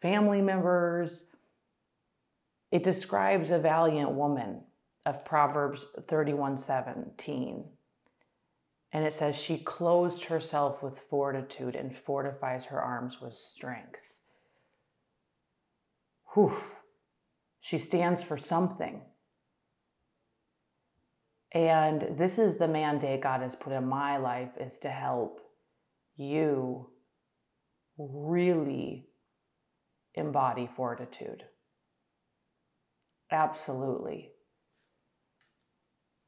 family 0.00 0.40
members, 0.40 1.30
it 2.70 2.82
describes 2.82 3.50
a 3.50 3.58
valiant 3.58 4.12
woman 4.12 4.64
of 5.04 5.24
Proverbs 5.24 5.86
31 6.00 6.56
17. 6.56 7.64
And 8.92 9.04
it 9.04 9.14
says, 9.14 9.36
She 9.36 9.58
clothed 9.58 10.24
herself 10.24 10.82
with 10.82 10.98
fortitude 10.98 11.74
and 11.74 11.96
fortifies 11.96 12.66
her 12.66 12.80
arms 12.80 13.20
with 13.20 13.34
strength. 13.34 14.20
Whew. 16.34 16.56
She 17.60 17.78
stands 17.78 18.22
for 18.22 18.36
something. 18.36 19.02
And 21.52 22.16
this 22.18 22.38
is 22.38 22.56
the 22.56 22.68
mandate 22.68 23.20
God 23.20 23.42
has 23.42 23.54
put 23.54 23.72
in 23.72 23.86
my 23.86 24.16
life 24.16 24.50
is 24.58 24.78
to 24.80 24.90
help 24.90 25.40
you 26.16 26.90
really 27.98 29.06
embody 30.14 30.66
fortitude. 30.66 31.44
Absolutely. 33.30 34.31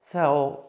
So 0.06 0.66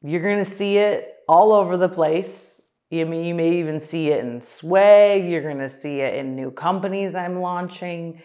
you're 0.00 0.22
going 0.22 0.42
to 0.42 0.50
see 0.50 0.78
it 0.78 1.16
all 1.28 1.52
over 1.52 1.76
the 1.76 1.86
place. 1.86 2.62
You 2.88 3.04
mean 3.04 3.26
you 3.26 3.34
may 3.34 3.58
even 3.58 3.78
see 3.78 4.08
it 4.08 4.24
in 4.24 4.40
swag. 4.40 5.28
You're 5.28 5.42
going 5.42 5.58
to 5.58 5.68
see 5.68 6.00
it 6.00 6.14
in 6.14 6.34
new 6.34 6.50
companies 6.50 7.14
I'm 7.14 7.42
launching, 7.42 8.22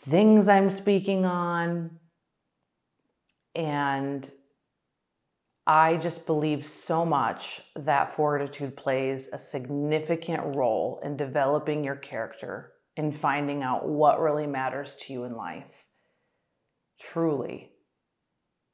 things 0.00 0.46
I'm 0.46 0.70
speaking 0.70 1.24
on. 1.24 1.98
And 3.56 4.30
I 5.66 5.96
just 5.96 6.24
believe 6.24 6.64
so 6.64 7.04
much 7.04 7.62
that 7.74 8.14
fortitude 8.14 8.76
plays 8.76 9.28
a 9.32 9.38
significant 9.40 10.54
role 10.54 11.00
in 11.02 11.16
developing 11.16 11.82
your 11.82 11.96
character 11.96 12.74
and 12.96 13.12
finding 13.18 13.64
out 13.64 13.88
what 13.88 14.20
really 14.20 14.46
matters 14.46 14.94
to 15.00 15.12
you 15.12 15.24
in 15.24 15.34
life. 15.34 15.86
Truly 17.00 17.72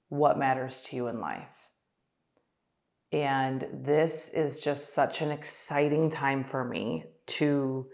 what 0.08 0.38
matters 0.38 0.80
to 0.82 0.96
you 0.96 1.08
in 1.08 1.20
life. 1.20 1.68
And 3.12 3.66
this 3.72 4.30
is 4.32 4.60
just 4.60 4.92
such 4.92 5.20
an 5.20 5.30
exciting 5.30 6.10
time 6.10 6.44
for 6.44 6.64
me 6.64 7.04
to 7.26 7.86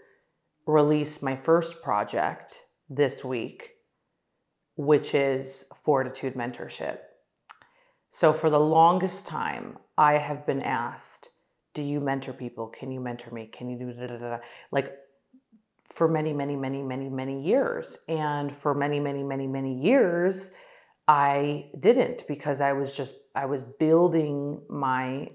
release 0.65 1.21
my 1.21 1.35
first 1.35 1.81
project 1.81 2.59
this 2.89 3.23
week, 3.23 3.71
which 4.75 5.13
is 5.13 5.65
Fortitude 5.83 6.35
Mentorship. 6.35 6.99
So, 8.11 8.33
for 8.33 8.49
the 8.49 8.59
longest 8.59 9.27
time, 9.27 9.77
I 9.97 10.13
have 10.13 10.45
been 10.45 10.61
asked, 10.61 11.29
Do 11.73 11.81
you 11.81 11.99
mentor 11.99 12.33
people? 12.33 12.67
Can 12.67 12.91
you 12.91 12.99
mentor 12.99 13.31
me? 13.31 13.49
Can 13.51 13.69
you 13.69 13.77
do 13.77 13.93
da 13.93 14.07
da 14.07 14.17
da? 14.17 14.37
Like, 14.71 14.95
for 15.91 16.07
many, 16.07 16.33
many, 16.33 16.55
many, 16.55 16.81
many, 16.81 17.09
many 17.09 17.43
years. 17.43 17.99
And 18.07 18.55
for 18.55 18.73
many, 18.73 18.99
many, 18.99 19.23
many, 19.23 19.47
many 19.47 19.79
years, 19.79 20.53
I 21.07 21.69
didn't 21.79 22.27
because 22.27 22.61
I 22.61 22.73
was 22.73 22.95
just 22.95 23.15
I 23.35 23.45
was 23.45 23.63
building 23.63 24.61
my 24.69 25.31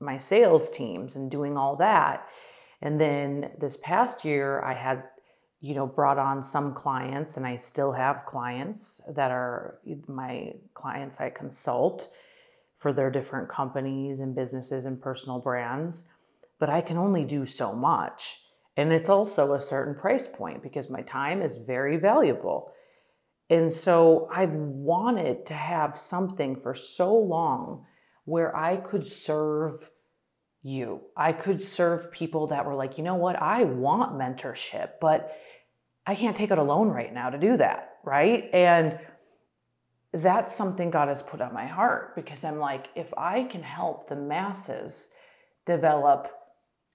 my 0.00 0.18
sales 0.18 0.70
teams 0.70 1.16
and 1.16 1.30
doing 1.30 1.56
all 1.56 1.76
that. 1.76 2.26
And 2.80 3.00
then 3.00 3.50
this 3.58 3.76
past 3.76 4.24
year 4.24 4.62
I 4.62 4.74
had 4.74 5.04
you 5.60 5.74
know 5.74 5.86
brought 5.86 6.18
on 6.18 6.42
some 6.42 6.74
clients 6.74 7.36
and 7.36 7.46
I 7.46 7.56
still 7.56 7.92
have 7.92 8.26
clients 8.26 9.00
that 9.08 9.30
are 9.30 9.80
my 10.06 10.54
clients 10.74 11.20
I 11.20 11.30
consult 11.30 12.08
for 12.80 12.92
their 12.94 13.10
different 13.10 13.48
companies 13.48 14.20
and 14.20 14.34
businesses 14.34 14.86
and 14.86 15.02
personal 15.02 15.38
brands, 15.38 16.08
but 16.58 16.70
I 16.70 16.80
can 16.80 16.96
only 16.96 17.24
do 17.24 17.44
so 17.44 17.74
much. 17.74 18.40
And 18.74 18.90
it's 18.90 19.10
also 19.10 19.52
a 19.52 19.60
certain 19.60 19.94
price 19.94 20.26
point 20.26 20.62
because 20.62 20.88
my 20.88 21.02
time 21.02 21.42
is 21.42 21.58
very 21.58 21.98
valuable. 21.98 22.72
And 23.50 23.72
so 23.72 24.28
I've 24.32 24.54
wanted 24.54 25.44
to 25.46 25.54
have 25.54 25.98
something 25.98 26.54
for 26.54 26.72
so 26.74 27.14
long 27.14 27.84
where 28.24 28.56
I 28.56 28.76
could 28.76 29.04
serve 29.04 29.90
you. 30.62 31.00
I 31.16 31.32
could 31.32 31.60
serve 31.60 32.12
people 32.12 32.46
that 32.46 32.64
were 32.64 32.76
like, 32.76 32.96
you 32.96 33.02
know 33.02 33.16
what, 33.16 33.34
I 33.34 33.64
want 33.64 34.12
mentorship, 34.12 34.92
but 35.00 35.36
I 36.06 36.14
can't 36.14 36.36
take 36.36 36.52
it 36.52 36.58
alone 36.58 36.88
right 36.88 37.12
now 37.12 37.30
to 37.30 37.38
do 37.38 37.56
that, 37.56 37.96
right? 38.04 38.48
And 38.52 39.00
that's 40.12 40.54
something 40.54 40.90
God 40.90 41.08
has 41.08 41.22
put 41.22 41.40
on 41.40 41.52
my 41.52 41.66
heart 41.66 42.14
because 42.14 42.44
I'm 42.44 42.58
like, 42.58 42.88
if 42.94 43.12
I 43.16 43.44
can 43.44 43.62
help 43.64 44.08
the 44.08 44.16
masses 44.16 45.12
develop 45.66 46.28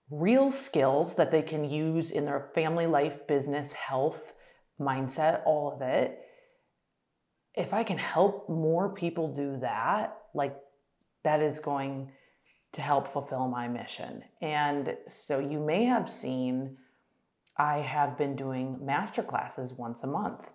real 0.09 0.51
skills 0.51 1.15
that 1.15 1.31
they 1.31 1.41
can 1.41 1.69
use 1.69 2.11
in 2.11 2.25
their 2.25 2.51
family 2.53 2.85
life, 2.85 3.27
business, 3.27 3.73
health, 3.73 4.33
mindset, 4.79 5.41
all 5.45 5.73
of 5.73 5.81
it, 5.81 6.21
if 7.57 7.73
I 7.73 7.83
can 7.83 7.97
help 7.97 8.49
more 8.49 8.89
people 8.89 9.33
do 9.33 9.57
that, 9.61 10.17
like 10.33 10.55
that 11.23 11.41
is 11.41 11.59
going 11.59 12.11
to 12.73 12.81
help 12.81 13.07
fulfill 13.07 13.47
my 13.47 13.67
mission. 13.67 14.23
And 14.41 14.95
so 15.07 15.39
you 15.39 15.59
may 15.59 15.85
have 15.85 16.09
seen 16.09 16.77
I 17.57 17.77
have 17.77 18.17
been 18.17 18.35
doing 18.35 18.85
master 18.85 19.23
classes 19.23 19.73
once 19.73 20.03
a 20.03 20.07
month. 20.07 20.49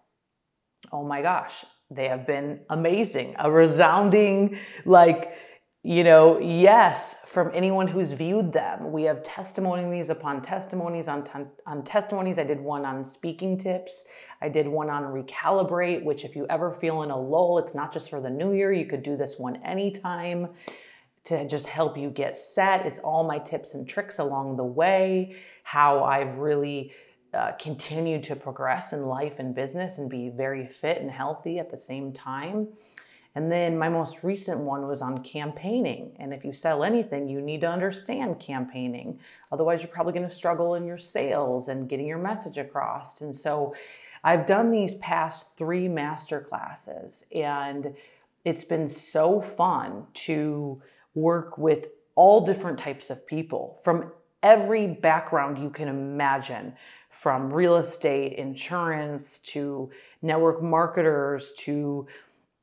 Oh 0.93 1.03
my 1.03 1.23
gosh, 1.23 1.65
they 1.91 2.09
have 2.09 2.27
been 2.27 2.61
amazing. 2.69 3.37
A 3.39 3.51
resounding 3.51 4.59
like 4.85 5.33
you 5.83 6.05
know, 6.05 6.39
yes, 6.39 7.23
from 7.27 7.51
anyone 7.55 7.89
who's 7.89 8.13
viewed 8.13 8.53
them. 8.53 8.93
We 8.93 9.05
have 9.05 9.23
testimonies 9.23 10.11
upon 10.11 10.43
testimonies 10.43 11.09
on, 11.09 11.27
on 11.67 11.85
testimonies. 11.85 12.39
I 12.39 12.45
did 12.45 12.61
one 12.61 12.85
on 12.85 13.03
speaking 13.03 13.57
tips. 13.57 14.07
I 14.43 14.51
did 14.51 14.69
one 14.69 14.91
on 14.91 15.05
recalibrate, 15.05 16.05
which 16.05 16.25
if 16.25 16.37
you 16.37 16.47
ever 16.51 16.75
feel 16.75 17.03
in 17.03 17.11
a 17.11 17.19
lull, 17.19 17.59
it's 17.59 17.75
not 17.75 17.95
just 17.95 18.11
for 18.11 18.21
the 18.21 18.29
new 18.29 18.53
year. 18.53 18.73
You 18.73 18.85
could 18.85 19.03
do 19.03 19.17
this 19.17 19.39
one 19.39 19.57
anytime 19.65 20.49
to 21.25 21.47
just 21.49 21.67
help 21.67 21.97
you 21.97 22.11
get 22.11 22.37
set. 22.37 22.85
It's 22.85 22.99
all 22.99 23.25
my 23.25 23.39
tips 23.39 23.73
and 23.73 23.89
tricks 23.89 24.19
along 24.19 24.57
the 24.57 24.65
way, 24.65 25.37
how 25.63 26.05
I've 26.05 26.37
really 26.37 26.93
uh, 27.33 27.53
continued 27.53 28.25
to 28.25 28.37
progress 28.37 28.93
in 28.93 29.07
life 29.07 29.39
and 29.39 29.55
business 29.55 29.97
and 29.97 30.11
be 30.11 30.29
very 30.29 30.67
fit 30.67 31.01
and 31.01 31.11
healthy 31.11 31.59
at 31.59 31.71
the 31.71 31.79
same 31.79 32.13
time. 32.13 32.69
And 33.35 33.51
then 33.51 33.79
my 33.79 33.89
most 33.89 34.25
recent 34.25 34.61
one 34.61 34.89
was 34.89 35.01
on 35.01 35.23
campaigning. 35.23 36.13
And 36.19 36.35
if 36.35 36.45
you 36.45 36.53
sell 36.53 36.83
anything, 36.83 37.29
you 37.29 37.41
need 37.41 37.61
to 37.61 37.69
understand 37.69 38.41
campaigning. 38.41 39.21
Otherwise, 39.53 39.83
you're 39.83 39.93
probably 39.93 40.13
going 40.13 40.29
to 40.29 40.35
struggle 40.35 40.75
in 40.75 40.85
your 40.85 40.99
sales 40.99 41.69
and 41.69 41.89
getting 41.89 42.07
your 42.07 42.19
message 42.19 42.59
across. 42.59 43.21
And 43.21 43.35
so 43.35 43.75
I've 44.25 44.47
done 44.47 44.71
these 44.71 44.95
past 44.95 45.57
three 45.57 45.89
master 45.89 46.41
classes, 46.41 47.25
and 47.35 47.95
it's 48.45 48.65
been 48.65 48.89
so 48.89 49.41
fun 49.41 50.07
to 50.15 50.83
work 51.15 51.57
with 51.57 51.89
all 52.15 52.45
different 52.45 52.79
types 52.79 53.11
of 53.11 53.27
people 53.27 53.79
from 53.83 54.13
every 54.43 54.87
background 54.87 55.59
you 55.59 55.71
can 55.71 55.89
imagine 55.89 56.75
from 57.09 57.53
real 57.53 57.77
estate, 57.77 58.35
insurance 58.35 59.39
to 59.41 59.91
network 60.23 60.63
marketers 60.63 61.53
to 61.59 62.07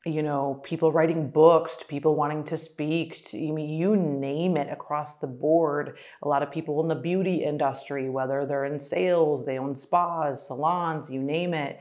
you 0.06 0.24
know, 0.24 0.62
people 0.64 0.92
writing 0.92 1.30
books 1.30 1.76
to 1.78 1.86
people 1.86 2.16
wanting 2.16 2.44
to 2.46 2.58
speak, 2.58 3.26
to, 3.28 3.38
I 3.38 3.52
mean, 3.52 3.70
you 3.70 3.96
name 3.96 4.56
it 4.56 4.72
across 4.72 5.18
the 5.18 5.28
board. 5.28 5.98
A 6.22 6.28
lot 6.28 6.44
of 6.44 6.52
people 6.52 6.82
in 6.82 6.88
the 6.88 6.96
beauty 6.96 7.44
industry, 7.44 8.10
whether 8.10 8.46
they're 8.46 8.66
in 8.66 8.80
sales, 8.80 9.46
they 9.46 9.58
own 9.58 9.76
spas, 9.76 10.48
salons, 10.48 11.10
you 11.10 11.22
name 11.22 11.54
it. 11.54 11.80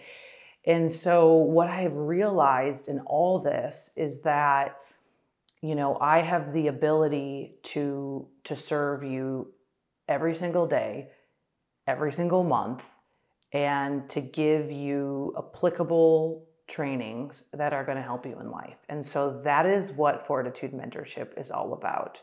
And 0.65 0.91
so, 0.91 1.35
what 1.35 1.69
I've 1.69 1.95
realized 1.95 2.89
in 2.89 3.01
all 3.01 3.39
this 3.39 3.93
is 3.97 4.23
that, 4.23 4.77
you 5.63 5.77
know, 5.77 5.97
I 6.01 6.23
have 6.23 6.53
the 6.53 6.67
ability 6.67 7.59
to 7.65 8.27
to 8.45 8.57
serve 8.57 9.05
you 9.05 9.53
every 10.09 10.35
single 10.35 10.67
day, 10.67 11.11
every 11.87 12.13
single 12.13 12.43
month, 12.43 12.89
and 13.53 14.09
to 14.11 14.21
give 14.21 14.73
you 14.73 15.35
applicable 15.39 16.47
trainings 16.69 17.45
that 17.53 17.73
are 17.73 17.85
going 17.85 17.97
to 17.97 18.03
help 18.03 18.27
you 18.27 18.39
in 18.41 18.51
life. 18.51 18.79
And 18.89 19.05
so 19.05 19.41
that 19.45 19.67
is 19.67 19.93
what 19.93 20.27
Fortitude 20.27 20.73
Mentorship 20.73 21.39
is 21.39 21.51
all 21.51 21.73
about. 21.73 22.21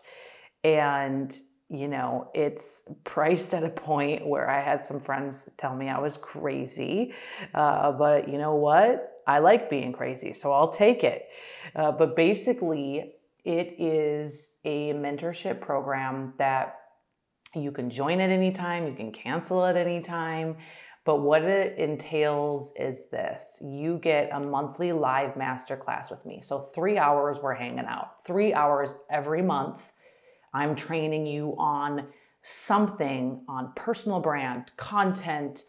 And, 0.63 1.35
you 1.69 1.87
know, 1.87 2.29
it's 2.33 2.89
priced 3.03 3.53
at 3.53 3.63
a 3.63 3.69
point 3.69 4.27
where 4.27 4.49
I 4.49 4.61
had 4.61 4.85
some 4.85 4.99
friends 4.99 5.49
tell 5.57 5.75
me 5.75 5.89
I 5.89 5.99
was 5.99 6.17
crazy. 6.17 7.13
Uh, 7.53 7.91
but 7.93 8.27
you 8.27 8.37
know 8.37 8.55
what? 8.55 9.21
I 9.25 9.39
like 9.39 9.69
being 9.69 9.93
crazy, 9.93 10.33
so 10.33 10.51
I'll 10.51 10.71
take 10.71 11.03
it. 11.03 11.25
Uh, 11.75 11.93
but 11.93 12.15
basically, 12.15 13.13
it 13.45 13.75
is 13.79 14.57
a 14.65 14.93
mentorship 14.93 15.61
program 15.61 16.33
that 16.37 16.79
you 17.55 17.71
can 17.71 17.89
join 17.89 18.19
at 18.19 18.29
any 18.29 18.51
time, 18.51 18.87
you 18.87 18.93
can 18.93 19.11
cancel 19.11 19.65
at 19.65 19.77
any 19.77 20.01
time. 20.01 20.57
But 21.05 21.17
what 21.17 21.43
it 21.43 21.77
entails 21.77 22.73
is 22.79 23.09
this 23.09 23.61
you 23.61 23.97
get 23.97 24.29
a 24.31 24.39
monthly 24.39 24.93
live 24.93 25.33
masterclass 25.35 26.09
with 26.09 26.25
me. 26.25 26.41
So, 26.41 26.59
three 26.59 26.97
hours 26.97 27.39
we're 27.41 27.55
hanging 27.55 27.85
out, 27.85 28.23
three 28.25 28.53
hours 28.53 28.95
every 29.09 29.41
month. 29.41 29.93
I'm 30.53 30.75
training 30.75 31.25
you 31.25 31.55
on 31.57 32.07
something 32.43 33.43
on 33.47 33.73
personal 33.75 34.19
brand, 34.19 34.71
content, 34.77 35.63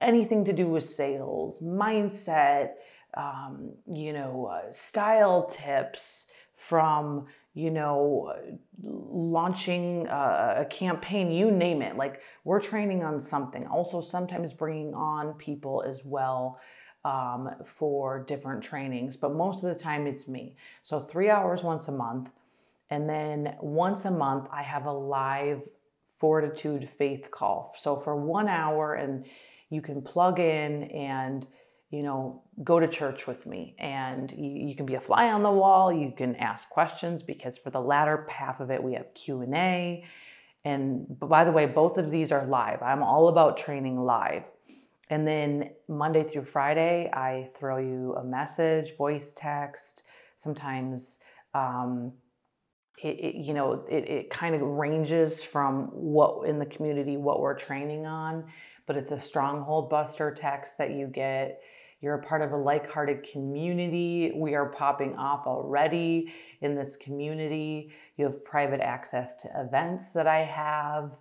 anything 0.00 0.44
to 0.44 0.52
do 0.52 0.66
with 0.66 0.84
sales, 0.84 1.60
mindset, 1.60 2.72
um, 3.14 3.72
you 3.86 4.12
know, 4.12 4.46
uh, 4.46 4.72
style 4.72 5.46
tips 5.46 6.30
from 6.54 7.26
you 7.54 7.70
know, 7.70 8.32
launching 8.82 10.06
a, 10.06 10.66
campaign, 10.70 11.32
you 11.32 11.50
name 11.50 11.82
it. 11.82 11.96
Like 11.96 12.20
we're 12.44 12.60
training 12.60 13.02
on 13.02 13.20
something. 13.20 13.66
Also, 13.66 14.00
sometimes 14.00 14.52
bringing 14.52 14.94
on 14.94 15.34
people 15.34 15.82
as 15.86 16.04
well 16.04 16.60
um, 17.04 17.50
for 17.64 18.22
different 18.22 18.62
trainings, 18.62 19.16
but 19.16 19.34
most 19.34 19.64
of 19.64 19.68
the 19.68 19.82
time 19.82 20.06
it's 20.06 20.28
me. 20.28 20.56
So, 20.82 21.00
three 21.00 21.28
hours 21.28 21.62
once 21.62 21.88
a 21.88 21.92
month. 21.92 22.30
And 22.88 23.08
then 23.08 23.54
once 23.60 24.04
a 24.04 24.10
month, 24.10 24.48
I 24.52 24.62
have 24.62 24.86
a 24.86 24.92
live 24.92 25.62
fortitude 26.18 26.88
faith 26.98 27.30
call. 27.30 27.74
So, 27.78 27.98
for 27.98 28.14
one 28.14 28.48
hour, 28.48 28.94
and 28.94 29.24
you 29.70 29.80
can 29.80 30.02
plug 30.02 30.38
in 30.38 30.84
and 30.84 31.46
you 31.90 32.04
know, 32.04 32.42
go 32.62 32.78
to 32.78 32.86
church 32.86 33.26
with 33.26 33.46
me. 33.46 33.74
And 33.78 34.30
you, 34.32 34.68
you, 34.68 34.76
can 34.76 34.86
be 34.86 34.94
a 34.94 35.00
fly 35.00 35.30
on 35.30 35.42
the 35.42 35.50
wall. 35.50 35.92
You 35.92 36.12
can 36.16 36.36
ask 36.36 36.70
questions 36.70 37.22
because 37.22 37.58
for 37.58 37.70
the 37.70 37.80
latter 37.80 38.26
half 38.30 38.60
of 38.60 38.70
it, 38.70 38.82
we 38.82 38.94
have 38.94 39.12
Q 39.14 39.40
and 39.42 39.54
A. 39.54 40.04
And 40.64 41.06
by 41.18 41.44
the 41.44 41.52
way, 41.52 41.66
both 41.66 41.98
of 41.98 42.10
these 42.10 42.30
are 42.30 42.46
live. 42.46 42.82
I'm 42.82 43.02
all 43.02 43.28
about 43.28 43.56
training 43.56 43.98
live. 43.98 44.48
And 45.08 45.26
then 45.26 45.70
Monday 45.88 46.22
through 46.22 46.44
Friday, 46.44 47.10
I 47.12 47.50
throw 47.58 47.78
you 47.78 48.14
a 48.14 48.22
message, 48.22 48.96
voice 48.96 49.32
text. 49.36 50.04
Sometimes, 50.36 51.18
um, 51.54 52.12
it, 53.02 53.18
it, 53.18 53.34
you 53.34 53.52
know, 53.52 53.84
it, 53.90 54.08
it 54.08 54.30
kind 54.30 54.54
of 54.54 54.60
ranges 54.60 55.42
from 55.42 55.86
what 55.86 56.46
in 56.46 56.58
the 56.58 56.66
community, 56.66 57.16
what 57.16 57.40
we're 57.40 57.58
training 57.58 58.06
on, 58.06 58.44
but 58.86 58.96
it's 58.96 59.10
a 59.10 59.18
stronghold 59.18 59.90
buster 59.90 60.32
text 60.32 60.78
that 60.78 60.92
you 60.92 61.06
get 61.06 61.60
you're 62.00 62.14
a 62.14 62.22
part 62.22 62.42
of 62.42 62.52
a 62.52 62.56
like 62.56 62.90
hearted 62.90 63.22
community. 63.22 64.32
We 64.34 64.54
are 64.54 64.66
popping 64.66 65.16
off 65.16 65.46
already 65.46 66.32
in 66.62 66.74
this 66.74 66.96
community. 66.96 67.92
You 68.16 68.24
have 68.24 68.44
private 68.44 68.80
access 68.80 69.36
to 69.42 69.50
events 69.54 70.12
that 70.12 70.26
I 70.26 70.44
have. 70.44 71.12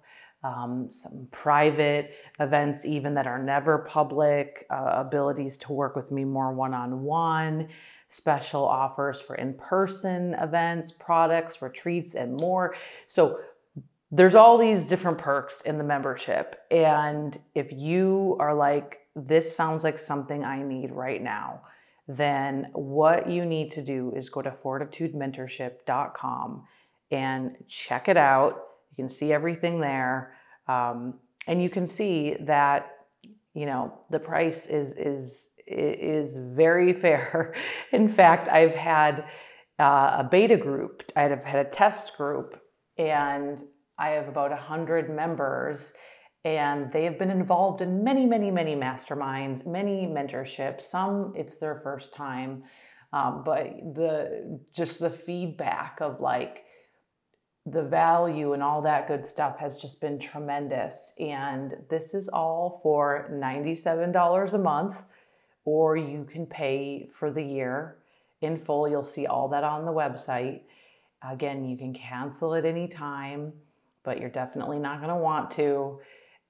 Um, 0.41 0.87
some 0.89 1.27
private 1.31 2.13
events, 2.39 2.85
even 2.85 3.13
that 3.15 3.27
are 3.27 3.43
never 3.43 3.79
public, 3.79 4.65
uh, 4.69 4.91
abilities 4.93 5.57
to 5.57 5.73
work 5.73 5.97
with 5.97 6.11
me 6.11 6.23
more 6.23 6.53
one 6.53 6.73
on 6.73 7.03
one, 7.03 7.67
special 8.07 8.65
offers 8.65 9.19
for 9.19 9.35
in 9.35 9.55
person 9.55 10.35
events, 10.35 10.93
products, 10.93 11.61
retreats, 11.61 12.15
and 12.15 12.39
more. 12.39 12.73
So, 13.05 13.41
there's 14.11 14.33
all 14.33 14.57
these 14.57 14.87
different 14.87 15.19
perks 15.19 15.61
in 15.61 15.77
the 15.77 15.83
membership. 15.83 16.59
And 16.71 17.37
if 17.53 17.71
you 17.71 18.37
are 18.39 18.55
like, 18.55 19.01
this 19.27 19.55
sounds 19.55 19.83
like 19.83 19.99
something 19.99 20.43
I 20.43 20.63
need 20.63 20.91
right 20.91 21.21
now, 21.21 21.61
then 22.07 22.69
what 22.73 23.29
you 23.29 23.45
need 23.45 23.69
to 23.71 23.83
do 23.83 24.11
is 24.15 24.29
go 24.29 24.41
to 24.41 24.51
fortitudementorship.com 24.51 26.63
and 27.11 27.55
check 27.67 28.07
it 28.07 28.17
out. 28.17 28.61
You 28.91 28.95
can 28.95 29.09
see 29.09 29.33
everything 29.33 29.81
there. 29.81 30.33
Um, 30.67 31.15
and 31.47 31.61
you 31.61 31.69
can 31.69 31.85
see 31.87 32.35
that 32.41 32.91
you 33.53 33.65
know 33.65 33.99
the 34.09 34.19
price 34.19 34.67
is 34.67 34.93
is 34.93 35.55
is 35.67 36.37
very 36.37 36.93
fair. 37.03 37.53
In 37.91 38.07
fact, 38.07 38.47
I've 38.47 38.75
had 38.75 39.25
uh, 39.79 40.17
a 40.19 40.27
beta 40.29 40.57
group. 40.57 41.03
I've 41.15 41.43
had 41.43 41.65
a 41.65 41.69
test 41.69 42.17
group, 42.17 42.59
and 42.97 43.61
I 43.97 44.09
have 44.09 44.27
about 44.27 44.51
a 44.51 44.57
hundred 44.57 45.09
members, 45.09 45.93
and 46.45 46.91
they 46.91 47.03
have 47.03 47.19
been 47.19 47.29
involved 47.29 47.81
in 47.81 48.03
many, 48.03 48.25
many, 48.25 48.49
many 48.49 48.75
masterminds, 48.75 49.65
many 49.65 50.07
mentorships. 50.07 50.83
Some 50.83 51.33
it's 51.35 51.57
their 51.57 51.81
first 51.83 52.13
time, 52.13 52.63
um, 53.11 53.43
but 53.43 53.65
the 53.93 54.59
just 54.73 54.99
the 54.99 55.09
feedback 55.09 55.99
of 56.01 56.21
like 56.21 56.63
the 57.65 57.83
value 57.83 58.53
and 58.53 58.63
all 58.63 58.81
that 58.81 59.07
good 59.07 59.25
stuff 59.25 59.59
has 59.59 59.79
just 59.79 60.01
been 60.01 60.17
tremendous. 60.17 61.13
And 61.19 61.75
this 61.89 62.13
is 62.13 62.29
all 62.29 62.79
for 62.81 63.29
$97 63.31 64.53
a 64.53 64.57
month, 64.57 65.05
or 65.65 65.97
you 65.97 66.23
can 66.23 66.45
pay 66.45 67.09
for 67.11 67.31
the 67.31 67.43
year 67.43 67.97
in 68.41 68.57
full. 68.57 68.87
You'll 68.87 69.03
see 69.03 69.25
all 69.25 69.49
that 69.49 69.63
on 69.63 69.85
the 69.85 69.91
website. 69.91 70.61
Again, 71.21 71.65
you 71.65 71.77
can 71.77 71.93
cancel 71.93 72.55
at 72.55 72.65
any 72.65 72.87
time, 72.87 73.53
but 74.03 74.19
you're 74.19 74.29
definitely 74.29 74.79
not 74.79 74.99
going 75.01 75.13
to 75.13 75.21
want 75.21 75.51
to. 75.51 75.99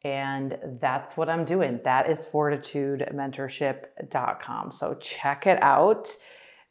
And 0.03 0.57
that's 0.79 1.17
what 1.17 1.29
I'm 1.29 1.43
doing. 1.43 1.81
That 1.83 2.09
is 2.09 2.25
fortitudementorship.com. 2.25 4.71
So 4.71 4.93
check 4.95 5.45
it 5.45 5.61
out. 5.61 6.15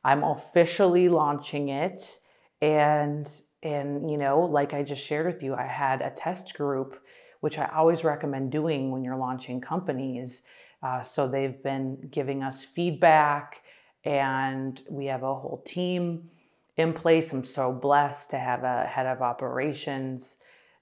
I'm 0.02 0.24
officially 0.24 1.10
launching 1.10 1.68
it. 1.68 2.20
And 2.62 3.30
and 3.62 4.10
you 4.10 4.16
know, 4.16 4.40
like 4.40 4.72
I 4.72 4.82
just 4.82 5.04
shared 5.04 5.26
with 5.26 5.42
you, 5.42 5.54
I 5.54 5.66
had 5.66 6.00
a 6.00 6.08
test 6.10 6.54
group, 6.54 6.98
which 7.40 7.58
I 7.58 7.66
always 7.66 8.04
recommend 8.04 8.52
doing 8.52 8.90
when 8.90 9.04
you're 9.04 9.16
launching 9.16 9.60
companies. 9.60 10.46
Uh, 10.82 11.02
so 11.02 11.28
they've 11.28 11.62
been 11.62 12.08
giving 12.10 12.42
us 12.42 12.64
feedback, 12.64 13.60
and 14.04 14.80
we 14.88 15.06
have 15.06 15.24
a 15.24 15.34
whole 15.34 15.62
team 15.66 16.30
in 16.76 16.92
place. 16.92 17.32
I'm 17.32 17.44
so 17.44 17.72
blessed 17.72 18.30
to 18.30 18.38
have 18.38 18.62
a 18.62 18.84
head 18.84 19.06
of 19.06 19.20
operations, 19.20 20.36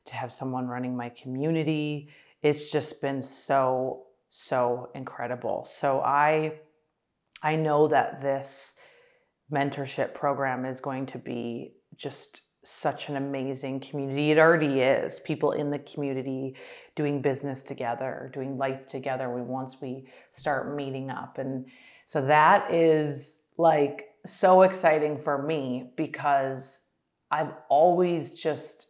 to 0.04 0.14
have 0.14 0.30
someone 0.32 0.68
running 0.68 0.96
my 0.96 1.08
community 1.08 2.10
it's 2.46 2.70
just 2.70 3.02
been 3.02 3.22
so 3.22 4.04
so 4.30 4.90
incredible. 4.94 5.66
So 5.68 6.00
I 6.00 6.60
I 7.42 7.56
know 7.56 7.88
that 7.88 8.22
this 8.22 8.78
mentorship 9.52 10.14
program 10.14 10.64
is 10.64 10.80
going 10.80 11.06
to 11.06 11.18
be 11.18 11.74
just 11.96 12.42
such 12.64 13.08
an 13.08 13.16
amazing 13.16 13.80
community. 13.80 14.30
It 14.30 14.38
already 14.38 14.80
is. 14.80 15.20
People 15.20 15.52
in 15.52 15.70
the 15.70 15.78
community 15.78 16.56
doing 16.94 17.20
business 17.20 17.62
together, 17.62 18.30
doing 18.32 18.58
life 18.58 18.86
together. 18.86 19.28
Once 19.30 19.80
we 19.80 20.08
start 20.32 20.74
meeting 20.74 21.10
up, 21.10 21.38
and 21.38 21.66
so 22.06 22.24
that 22.26 22.72
is 22.72 23.48
like 23.58 24.06
so 24.24 24.62
exciting 24.62 25.18
for 25.18 25.42
me 25.42 25.90
because 25.96 26.82
I've 27.30 27.54
always 27.68 28.34
just, 28.34 28.88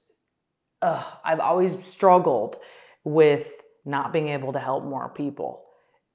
uh, 0.82 1.04
I've 1.24 1.40
always 1.40 1.86
struggled 1.86 2.58
with 3.06 3.62
not 3.84 4.12
being 4.12 4.28
able 4.28 4.52
to 4.52 4.58
help 4.58 4.84
more 4.84 5.08
people. 5.08 5.62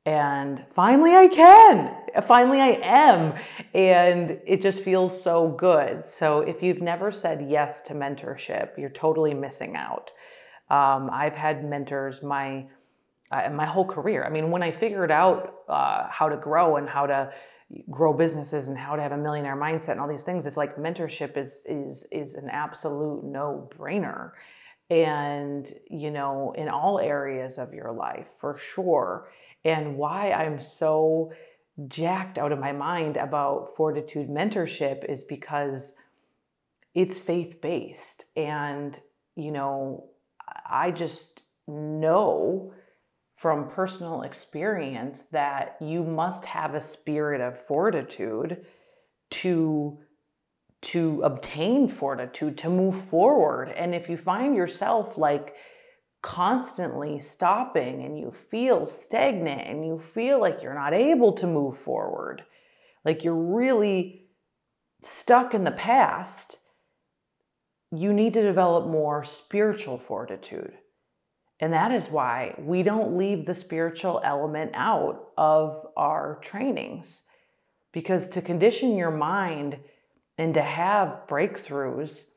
And 0.05 0.65
finally, 0.69 1.15
I 1.15 1.27
can. 1.27 1.95
Finally, 2.23 2.59
I 2.59 2.79
am. 2.83 3.33
And 3.73 4.41
it 4.45 4.61
just 4.61 4.83
feels 4.83 5.23
so 5.23 5.47
good. 5.47 6.03
So, 6.03 6.41
if 6.41 6.61
you've 6.61 6.81
never 6.81 7.11
said 7.11 7.47
yes 7.49 7.81
to 7.83 7.93
mentorship, 7.93 8.77
you're 8.77 8.89
totally 8.89 9.33
missing 9.33 9.75
out. 9.75 10.11
Um, 10.69 11.09
I've 11.13 11.35
had 11.35 11.63
mentors 11.63 12.21
my 12.23 12.65
uh, 13.31 13.49
my 13.51 13.65
whole 13.65 13.85
career. 13.85 14.25
I 14.25 14.29
mean, 14.29 14.51
when 14.51 14.63
I 14.63 14.71
figured 14.71 15.11
out 15.11 15.55
uh, 15.69 16.07
how 16.09 16.27
to 16.27 16.35
grow 16.35 16.75
and 16.75 16.89
how 16.89 17.05
to 17.05 17.31
grow 17.89 18.11
businesses 18.11 18.67
and 18.67 18.77
how 18.77 18.97
to 18.97 19.01
have 19.01 19.13
a 19.13 19.17
millionaire 19.17 19.55
mindset 19.55 19.91
and 19.91 20.01
all 20.01 20.09
these 20.09 20.25
things, 20.25 20.45
it's 20.45 20.57
like 20.57 20.75
mentorship 20.75 21.37
is 21.37 21.61
is 21.67 22.07
is 22.11 22.33
an 22.33 22.49
absolute 22.49 23.23
no 23.23 23.69
brainer. 23.77 24.31
And 24.91 25.67
you 25.89 26.11
know, 26.11 26.53
in 26.55 26.69
all 26.69 26.99
areas 26.99 27.57
of 27.57 27.73
your 27.73 27.91
life, 27.91 28.27
for 28.39 28.57
sure 28.57 29.27
and 29.63 29.97
why 29.97 30.31
I'm 30.31 30.59
so 30.59 31.31
jacked 31.87 32.37
out 32.37 32.51
of 32.51 32.59
my 32.59 32.71
mind 32.71 33.17
about 33.17 33.75
fortitude 33.75 34.29
mentorship 34.29 35.05
is 35.05 35.23
because 35.23 35.95
it's 36.93 37.19
faith 37.19 37.61
based. 37.61 38.25
And, 38.35 38.99
you 39.35 39.51
know, 39.51 40.09
I 40.69 40.91
just 40.91 41.41
know 41.67 42.73
from 43.35 43.69
personal 43.69 44.23
experience 44.23 45.23
that 45.29 45.77
you 45.79 46.03
must 46.03 46.45
have 46.45 46.75
a 46.75 46.81
spirit 46.81 47.41
of 47.41 47.59
fortitude 47.59 48.65
to 49.29 49.99
to 50.81 51.21
obtain 51.23 51.87
fortitude 51.87 52.57
to 52.57 52.69
move 52.69 52.99
forward 52.99 53.69
and 53.69 53.93
if 53.93 54.09
you 54.09 54.17
find 54.17 54.55
yourself 54.55 55.17
like 55.17 55.55
constantly 56.21 57.19
stopping 57.19 58.03
and 58.03 58.17
you 58.19 58.31
feel 58.31 58.85
stagnant 58.85 59.67
and 59.67 59.85
you 59.85 59.97
feel 59.97 60.39
like 60.39 60.61
you're 60.61 60.73
not 60.73 60.93
able 60.93 61.33
to 61.33 61.47
move 61.47 61.77
forward, 61.77 62.43
like 63.03 63.23
you're 63.23 63.33
really 63.33 64.25
stuck 65.01 65.53
in 65.53 65.63
the 65.63 65.71
past, 65.71 66.59
you 67.91 68.13
need 68.13 68.33
to 68.33 68.41
develop 68.41 68.87
more 68.87 69.23
spiritual 69.23 69.97
fortitude. 69.97 70.73
And 71.59 71.73
that 71.73 71.91
is 71.91 72.09
why 72.09 72.55
we 72.57 72.83
don't 72.83 73.17
leave 73.17 73.45
the 73.45 73.53
spiritual 73.53 74.21
element 74.23 74.71
out 74.73 75.29
of 75.37 75.85
our 75.97 76.39
trainings. 76.41 77.23
Because 77.91 78.27
to 78.29 78.41
condition 78.41 78.95
your 78.95 79.11
mind 79.11 79.79
and 80.37 80.53
to 80.53 80.61
have 80.61 81.27
breakthroughs, 81.27 82.29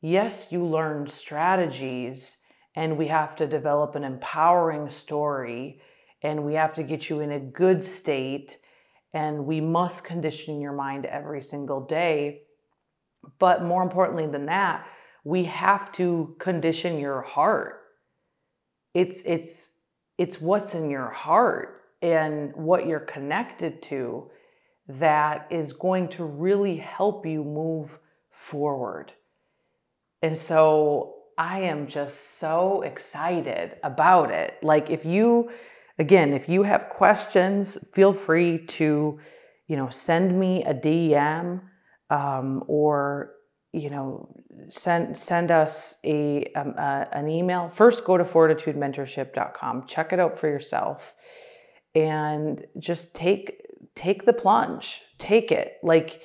yes, 0.00 0.52
you 0.52 0.64
learn 0.64 1.06
strategies 1.08 2.38
and 2.74 2.96
we 2.96 3.08
have 3.08 3.36
to 3.36 3.46
develop 3.46 3.94
an 3.94 4.04
empowering 4.04 4.90
story 4.90 5.80
and 6.22 6.44
we 6.44 6.54
have 6.54 6.74
to 6.74 6.82
get 6.82 7.10
you 7.10 7.20
in 7.20 7.32
a 7.32 7.40
good 7.40 7.82
state 7.82 8.58
and 9.12 9.44
we 9.44 9.60
must 9.60 10.04
condition 10.04 10.60
your 10.60 10.72
mind 10.72 11.04
every 11.06 11.42
single 11.42 11.80
day. 11.84 12.42
But 13.38 13.62
more 13.62 13.82
importantly 13.82 14.26
than 14.26 14.46
that 14.46 14.86
we 15.24 15.44
have 15.44 15.92
to 15.92 16.34
condition 16.38 16.98
your 16.98 17.22
heart. 17.22 17.80
It's 18.94 19.22
it's 19.24 19.78
it's 20.18 20.40
what's 20.40 20.74
in 20.74 20.90
your 20.90 21.10
heart 21.10 21.82
and 22.00 22.54
what 22.54 22.86
you're 22.86 23.00
connected 23.00 23.82
to 23.82 24.30
that 24.88 25.46
is 25.50 25.72
going 25.72 26.08
to 26.08 26.24
really 26.24 26.76
help 26.76 27.24
you 27.24 27.44
move 27.44 27.98
forward 28.30 29.12
and 30.22 30.38
so 30.38 31.16
I 31.36 31.60
am 31.60 31.88
just 31.88 32.38
so 32.38 32.82
excited 32.82 33.76
about 33.82 34.30
it. 34.30 34.58
Like 34.62 34.90
if 34.90 35.04
you 35.04 35.50
again, 35.98 36.32
if 36.32 36.48
you 36.48 36.62
have 36.62 36.88
questions, 36.88 37.78
feel 37.92 38.12
free 38.12 38.58
to, 38.66 39.18
you 39.66 39.76
know, 39.76 39.88
send 39.88 40.38
me 40.38 40.64
a 40.64 40.74
DM 40.74 41.60
um, 42.10 42.64
or 42.66 43.32
you 43.72 43.88
know 43.88 44.28
send 44.68 45.18
send 45.18 45.50
us 45.50 45.96
a, 46.04 46.44
um, 46.54 46.74
an 46.78 47.28
email. 47.28 47.68
First, 47.70 48.04
go 48.04 48.16
to 48.16 48.24
fortitudementorship.com. 48.24 49.86
Check 49.86 50.12
it 50.12 50.20
out 50.20 50.38
for 50.38 50.48
yourself, 50.48 51.14
and 51.94 52.64
just 52.78 53.14
take 53.14 53.66
take 53.94 54.24
the 54.24 54.32
plunge. 54.32 55.00
Take 55.18 55.52
it. 55.52 55.74
Like 55.82 56.22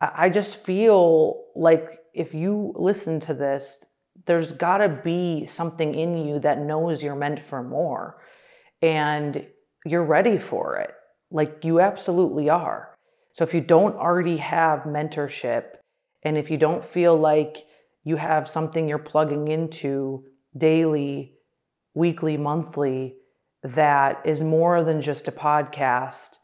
I 0.00 0.28
just 0.30 0.62
feel 0.62 1.44
like 1.54 1.90
if 2.14 2.34
you 2.34 2.72
listen 2.76 3.20
to 3.20 3.34
this 3.34 3.84
there's 4.24 4.52
got 4.52 4.78
to 4.78 4.88
be 4.88 5.46
something 5.46 5.94
in 5.94 6.16
you 6.26 6.38
that 6.40 6.60
knows 6.60 7.02
you're 7.02 7.14
meant 7.14 7.40
for 7.40 7.62
more 7.62 8.16
and 8.82 9.46
you're 9.84 10.04
ready 10.04 10.38
for 10.38 10.76
it. 10.76 10.92
Like 11.30 11.64
you 11.64 11.80
absolutely 11.80 12.48
are. 12.48 12.94
So 13.32 13.44
if 13.44 13.52
you 13.52 13.60
don't 13.60 13.96
already 13.96 14.38
have 14.38 14.80
mentorship 14.80 15.64
and 16.22 16.36
if 16.38 16.50
you 16.50 16.56
don't 16.56 16.84
feel 16.84 17.16
like 17.16 17.58
you 18.04 18.16
have 18.16 18.48
something 18.48 18.88
you're 18.88 18.98
plugging 18.98 19.48
into 19.48 20.24
daily, 20.56 21.34
weekly, 21.94 22.36
monthly 22.36 23.16
that 23.62 24.22
is 24.24 24.42
more 24.42 24.82
than 24.82 25.02
just 25.02 25.28
a 25.28 25.32
podcast 25.32 26.38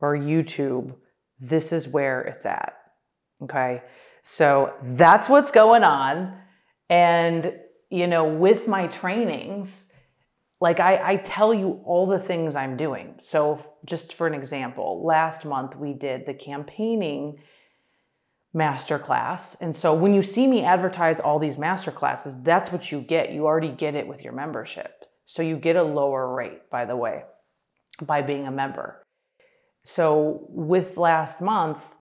or 0.00 0.16
YouTube, 0.16 0.94
this 1.40 1.72
is 1.72 1.88
where 1.88 2.22
it's 2.22 2.46
at. 2.46 2.74
Okay. 3.42 3.82
So 4.22 4.74
that's 4.82 5.28
what's 5.28 5.50
going 5.50 5.84
on. 5.84 6.36
And, 6.88 7.54
you 7.90 8.06
know, 8.06 8.24
with 8.24 8.66
my 8.68 8.86
trainings, 8.86 9.92
like 10.60 10.80
I, 10.80 11.12
I 11.12 11.16
tell 11.16 11.52
you 11.52 11.80
all 11.84 12.06
the 12.06 12.18
things 12.18 12.56
I'm 12.56 12.76
doing. 12.76 13.16
So, 13.22 13.60
just 13.84 14.14
for 14.14 14.26
an 14.26 14.34
example, 14.34 15.04
last 15.04 15.44
month 15.44 15.76
we 15.76 15.92
did 15.92 16.26
the 16.26 16.34
campaigning 16.34 17.38
masterclass. 18.54 19.60
And 19.60 19.76
so, 19.76 19.92
when 19.94 20.14
you 20.14 20.22
see 20.22 20.46
me 20.46 20.64
advertise 20.64 21.20
all 21.20 21.38
these 21.38 21.56
masterclasses, 21.56 22.42
that's 22.42 22.72
what 22.72 22.90
you 22.90 23.00
get. 23.02 23.32
You 23.32 23.46
already 23.46 23.68
get 23.68 23.94
it 23.94 24.06
with 24.06 24.22
your 24.22 24.32
membership. 24.32 25.04
So, 25.26 25.42
you 25.42 25.56
get 25.56 25.76
a 25.76 25.82
lower 25.82 26.34
rate, 26.34 26.70
by 26.70 26.86
the 26.86 26.96
way, 26.96 27.24
by 28.00 28.22
being 28.22 28.46
a 28.46 28.52
member. 28.52 29.05
So, 29.88 30.46
with 30.48 30.96
last 30.96 31.40
month, 31.40 31.94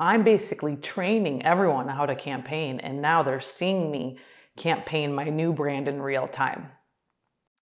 I'm 0.00 0.24
basically 0.24 0.74
training 0.74 1.46
everyone 1.46 1.86
how 1.86 2.04
to 2.04 2.16
campaign, 2.16 2.80
and 2.80 3.00
now 3.00 3.22
they're 3.22 3.38
seeing 3.38 3.88
me 3.88 4.18
campaign 4.56 5.14
my 5.14 5.28
new 5.28 5.52
brand 5.52 5.86
in 5.86 6.02
real 6.02 6.26
time. 6.26 6.72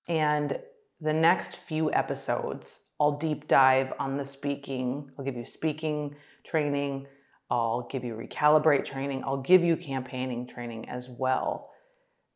And 0.08 0.58
the 1.02 1.12
next 1.12 1.56
few 1.56 1.92
episodes, 1.92 2.86
I'll 2.98 3.18
deep 3.18 3.46
dive 3.46 3.92
on 3.98 4.14
the 4.14 4.24
speaking. 4.24 5.10
I'll 5.18 5.24
give 5.26 5.36
you 5.36 5.44
speaking 5.44 6.16
training, 6.44 7.06
I'll 7.50 7.86
give 7.90 8.04
you 8.04 8.14
recalibrate 8.14 8.86
training, 8.86 9.22
I'll 9.26 9.42
give 9.42 9.62
you 9.62 9.76
campaigning 9.76 10.46
training 10.46 10.88
as 10.88 11.10
well 11.10 11.68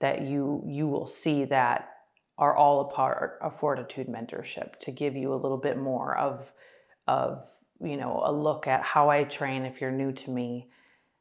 that 0.00 0.20
you 0.20 0.62
you 0.66 0.86
will 0.86 1.06
see 1.06 1.46
that 1.46 1.88
are 2.36 2.54
all 2.54 2.82
a 2.82 2.92
part 2.92 3.38
of 3.40 3.58
fortitude 3.58 4.08
mentorship 4.08 4.78
to 4.80 4.90
give 4.90 5.16
you 5.16 5.32
a 5.32 5.40
little 5.40 5.56
bit 5.56 5.78
more 5.78 6.14
of 6.14 6.52
of 7.06 7.42
you 7.82 7.96
know, 7.96 8.22
a 8.24 8.32
look 8.32 8.66
at 8.66 8.82
how 8.82 9.10
I 9.10 9.24
train 9.24 9.64
if 9.64 9.80
you're 9.80 9.90
new 9.90 10.12
to 10.12 10.30
me. 10.30 10.68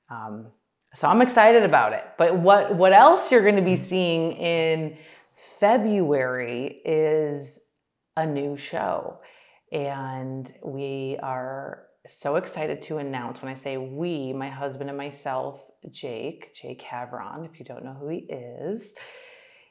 Um, 0.10 0.48
so 0.94 1.08
I'm 1.08 1.22
excited 1.22 1.64
about 1.64 1.94
it. 1.94 2.04
But 2.18 2.38
what 2.38 2.76
what 2.76 2.94
else 2.94 3.32
you're 3.32 3.44
going 3.44 3.56
to 3.56 3.62
be 3.62 3.76
seeing 3.76 4.34
in 4.34 4.98
February 5.36 6.82
is 6.86 7.66
a 8.16 8.26
new 8.26 8.58
show. 8.58 9.20
And 9.72 10.54
we 10.64 11.18
are 11.24 11.84
so 12.08 12.36
excited 12.36 12.82
to 12.84 12.98
announce 12.98 13.42
when 13.42 13.52
I 13.52 13.56
say 13.56 13.78
we, 13.78 14.34
my 14.34 14.50
husband 14.50 14.90
and 14.90 14.98
myself, 14.98 15.62
Jake, 15.90 16.54
Jake 16.54 16.82
Havron, 16.82 17.46
if 17.46 17.58
you 17.60 17.66
don't 17.66 17.86
know 17.86 17.94
who 17.94 18.10
he 18.10 18.18
is, 18.30 18.96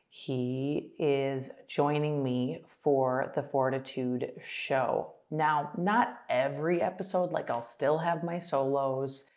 he 0.09 0.93
is 0.99 1.51
joining 1.69 2.23
me 2.25 2.65
for 2.83 3.31
the 3.35 3.43
Fortitude 3.43 4.33
show. 4.43 5.13
Now, 5.31 5.71
not 5.77 6.21
every 6.29 6.83
episode, 6.83 7.31
like 7.31 7.51
I'll 7.51 7.63
still 7.63 7.99
have 7.99 8.25
my 8.25 8.39
solos, 8.39 9.31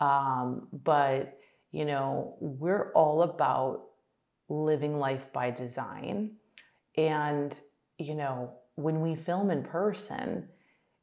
um, 0.00 0.68
but 0.72 1.38
you 1.70 1.84
know, 1.84 2.36
we're 2.40 2.92
all 2.92 3.22
about 3.22 3.86
living 4.48 4.98
life 4.98 5.32
by 5.32 5.50
design. 5.50 6.36
And, 6.96 7.58
you 7.98 8.14
know, 8.14 8.52
when 8.76 9.00
we 9.00 9.16
film 9.16 9.50
in 9.50 9.64
person, 9.64 10.48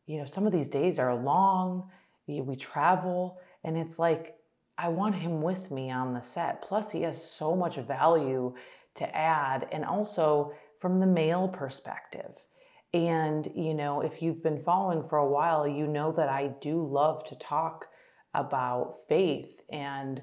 you 0.06 0.18
know, 0.18 0.26
some 0.26 0.46
of 0.46 0.54
these 0.54 0.70
days 0.70 0.98
are 0.98 1.14
long, 1.14 1.90
we 2.26 2.56
travel, 2.56 3.40
and 3.66 3.78
it's 3.78 4.00
like, 4.00 4.38
I 4.78 4.88
want 4.88 5.16
him 5.16 5.42
with 5.42 5.70
me 5.70 5.92
on 5.92 6.14
the 6.14 6.22
set. 6.22 6.62
Plus, 6.62 6.92
he 6.92 7.02
has 7.02 7.22
so 7.22 7.56
much 7.56 7.76
value 7.76 8.56
to 8.96 9.16
add, 9.16 9.68
and 9.74 9.84
also 9.84 10.54
from 10.80 11.02
the 11.02 11.06
male 11.06 11.50
perspective 11.50 12.46
and, 12.94 13.50
you 13.56 13.74
know, 13.74 14.02
if 14.02 14.22
you've 14.22 14.44
been 14.44 14.60
following 14.60 15.08
for 15.08 15.18
a 15.18 15.28
while, 15.28 15.68
you 15.68 15.88
know 15.88 16.12
that 16.14 16.30
I 16.30 16.52
do 16.60 16.86
love 16.86 17.24
to 17.26 17.36
talk 17.36 17.88
about 18.34 18.96
faith 19.10 19.62
and 19.72 20.22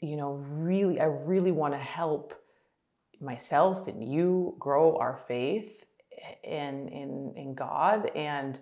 you 0.00 0.16
know 0.16 0.32
really 0.48 1.00
i 1.00 1.04
really 1.04 1.52
want 1.52 1.72
to 1.72 1.78
help 1.78 2.34
myself 3.20 3.86
and 3.86 4.12
you 4.12 4.56
grow 4.58 4.96
our 4.96 5.16
faith 5.28 5.86
in 6.42 6.88
in 6.88 7.32
in 7.36 7.54
god 7.54 8.10
and 8.16 8.58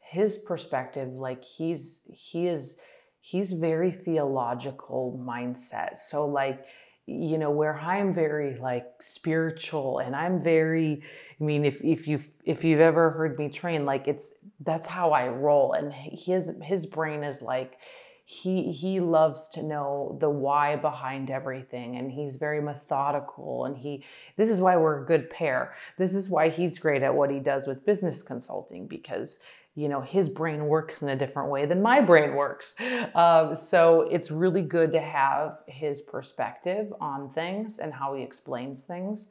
his 0.00 0.38
perspective 0.38 1.08
like 1.10 1.44
he's 1.44 2.00
he 2.12 2.48
is 2.48 2.78
he's 3.26 3.50
very 3.50 3.90
theological 3.90 5.20
mindset. 5.20 5.98
So 5.98 6.26
like 6.26 6.64
you 7.06 7.38
know 7.38 7.50
where 7.50 7.78
i'm 7.78 8.12
very 8.12 8.58
like 8.58 8.86
spiritual 9.00 10.00
and 10.00 10.16
i'm 10.16 10.42
very 10.42 11.02
i 11.40 11.44
mean 11.44 11.64
if 11.64 11.84
if 11.84 12.08
you 12.08 12.18
if 12.44 12.64
you've 12.64 12.80
ever 12.80 13.10
heard 13.10 13.38
me 13.38 13.48
train 13.48 13.84
like 13.84 14.08
it's 14.08 14.38
that's 14.60 14.86
how 14.86 15.12
i 15.12 15.28
roll. 15.28 15.72
And 15.72 15.92
his 15.92 16.50
his 16.62 16.86
brain 16.86 17.22
is 17.22 17.42
like 17.42 17.78
he 18.24 18.72
he 18.72 19.00
loves 19.00 19.48
to 19.50 19.62
know 19.62 20.16
the 20.20 20.30
why 20.30 20.76
behind 20.76 21.30
everything 21.30 21.96
and 21.96 22.10
he's 22.10 22.36
very 22.36 22.60
methodical 22.60 23.64
and 23.66 23.76
he 23.76 24.04
this 24.36 24.50
is 24.50 24.60
why 24.60 24.76
we're 24.76 25.02
a 25.02 25.06
good 25.06 25.30
pair. 25.30 25.74
This 25.96 26.14
is 26.14 26.28
why 26.28 26.48
he's 26.48 26.78
great 26.78 27.02
at 27.02 27.14
what 27.14 27.30
he 27.30 27.38
does 27.38 27.66
with 27.66 27.86
business 27.86 28.22
consulting 28.22 28.86
because 28.86 29.38
you 29.76 29.88
know 29.88 30.00
his 30.00 30.28
brain 30.28 30.66
works 30.66 31.02
in 31.02 31.10
a 31.10 31.16
different 31.16 31.50
way 31.50 31.66
than 31.66 31.80
my 31.82 32.00
brain 32.00 32.34
works. 32.34 32.74
Um, 33.14 33.54
so 33.54 34.02
it's 34.10 34.30
really 34.30 34.62
good 34.62 34.92
to 34.92 35.00
have 35.00 35.62
his 35.66 36.00
perspective 36.00 36.92
on 37.00 37.30
things 37.30 37.78
and 37.78 37.92
how 37.92 38.14
he 38.14 38.22
explains 38.22 38.82
things. 38.82 39.30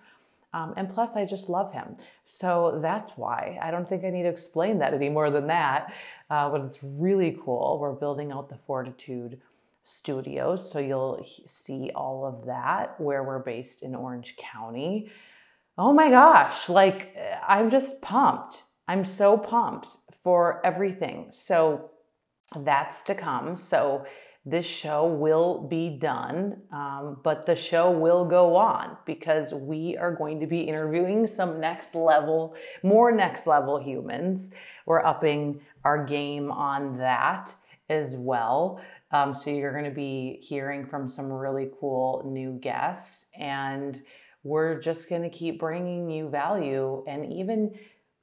Um, 0.53 0.73
and 0.77 0.87
plus 0.87 1.17
i 1.17 1.25
just 1.25 1.49
love 1.49 1.73
him. 1.73 1.95
So 2.23 2.79
that's 2.81 3.11
why. 3.17 3.59
I 3.61 3.71
don't 3.71 3.89
think 3.89 4.05
i 4.05 4.09
need 4.09 4.23
to 4.23 4.29
explain 4.29 4.79
that 4.79 4.93
any 4.93 5.09
more 5.09 5.29
than 5.29 5.47
that. 5.47 5.93
Uh, 6.29 6.49
but 6.49 6.61
it's 6.61 6.79
really 6.81 7.37
cool. 7.43 7.77
We're 7.79 7.93
building 7.93 8.31
out 8.31 8.47
the 8.47 8.55
fortitude 8.55 9.41
studios 9.83 10.71
so 10.71 10.79
you'll 10.79 11.23
see 11.45 11.91
all 11.93 12.25
of 12.25 12.45
that 12.45 12.99
where 12.99 13.23
we're 13.23 13.39
based 13.39 13.83
in 13.83 13.95
orange 13.95 14.35
county. 14.37 15.11
Oh 15.77 15.91
my 15.91 16.09
gosh 16.09 16.69
like 16.69 17.15
i'm 17.47 17.69
just 17.69 18.01
pumped 18.01 18.63
I'm 18.87 19.05
so 19.05 19.37
pumped 19.37 19.97
for 20.23 20.65
everything. 20.65 21.27
So 21.31 21.91
that's 22.55 23.01
to 23.03 23.15
come. 23.15 23.55
So 23.55 24.05
this 24.45 24.65
show 24.65 25.07
will 25.07 25.67
be 25.67 25.89
done, 25.89 26.61
um, 26.71 27.17
but 27.23 27.47
the 27.47 27.55
show 27.55 27.89
will 27.89 28.25
go 28.25 28.55
on 28.55 28.95
because 29.03 29.51
we 29.51 29.97
are 29.97 30.11
going 30.11 30.39
to 30.39 30.45
be 30.45 30.61
interviewing 30.61 31.25
some 31.25 31.59
next 31.59 31.95
level, 31.95 32.55
more 32.83 33.11
next 33.11 33.47
level 33.47 33.81
humans. 33.81 34.53
We're 34.85 35.03
upping 35.03 35.61
our 35.83 36.05
game 36.05 36.51
on 36.51 36.99
that 36.99 37.55
as 37.89 38.15
well. 38.15 38.79
Um, 39.11 39.33
so 39.33 39.49
you're 39.49 39.71
going 39.71 39.85
to 39.85 39.91
be 39.91 40.39
hearing 40.41 40.85
from 40.85 41.09
some 41.09 41.31
really 41.31 41.71
cool 41.79 42.21
new 42.25 42.59
guests, 42.61 43.31
and 43.39 43.99
we're 44.43 44.79
just 44.79 45.09
going 45.09 45.23
to 45.23 45.29
keep 45.29 45.59
bringing 45.59 46.07
you 46.11 46.29
value 46.29 47.03
and 47.07 47.33
even 47.33 47.73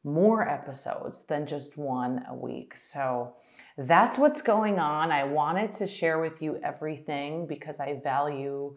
more 0.04 0.48
episodes 0.48 1.22
than 1.22 1.46
just 1.46 1.76
one 1.76 2.24
a 2.28 2.34
week. 2.34 2.76
So 2.76 3.34
that's 3.78 4.18
what's 4.18 4.42
going 4.42 4.78
on. 4.78 5.12
I 5.12 5.24
wanted 5.24 5.72
to 5.74 5.86
share 5.86 6.18
with 6.20 6.42
you 6.42 6.58
everything 6.62 7.46
because 7.46 7.80
I 7.80 8.00
value 8.02 8.76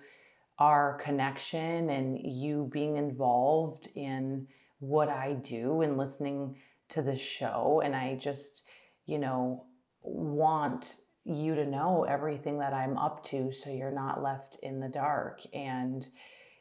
our 0.57 0.97
connection 1.01 1.89
and 1.89 2.17
you 2.23 2.69
being 2.71 2.95
involved 2.95 3.89
in 3.95 4.47
what 4.79 5.09
I 5.09 5.33
do 5.33 5.81
and 5.81 5.97
listening 5.97 6.57
to 6.89 7.01
the 7.01 7.17
show. 7.17 7.81
And 7.83 7.95
I 7.95 8.15
just, 8.15 8.67
you 9.05 9.19
know, 9.19 9.65
want 10.01 10.95
you 11.25 11.55
to 11.55 11.65
know 11.65 12.05
everything 12.07 12.59
that 12.59 12.73
I'm 12.73 12.97
up 12.97 13.23
to 13.25 13.51
so 13.51 13.71
you're 13.71 13.91
not 13.91 14.21
left 14.21 14.57
in 14.61 14.79
the 14.79 14.87
dark. 14.87 15.41
And, 15.53 16.07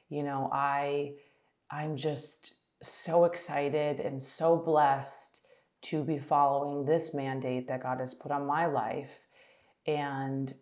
you 0.09 0.23
know, 0.23 0.49
I 0.53 1.13
I'm 1.71 1.97
just 1.97 2.55
so 2.89 3.25
excited 3.25 4.01
and 4.01 4.23
so 4.23 4.57
blessed 4.57 5.41
to 5.83 6.03
be 6.03 6.19
following 6.19 6.85
this 6.85 7.15
mandate 7.15 7.69
that 7.69 7.83
God 7.83 8.01
has 8.01 8.15
put 8.15 8.33
on 8.33 8.47
my 8.47 8.67
life. 8.67 9.27
And 9.87 10.55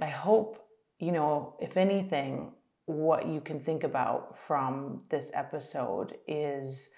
I 0.00 0.06
hope, 0.06 0.64
you 0.98 1.10
know, 1.10 1.56
if 1.60 1.76
anything, 1.76 2.52
what 2.86 3.26
you 3.26 3.40
can 3.40 3.58
think 3.58 3.84
about 3.84 4.38
from 4.38 5.02
this 5.10 5.30
episode 5.34 6.14
is, 6.26 6.90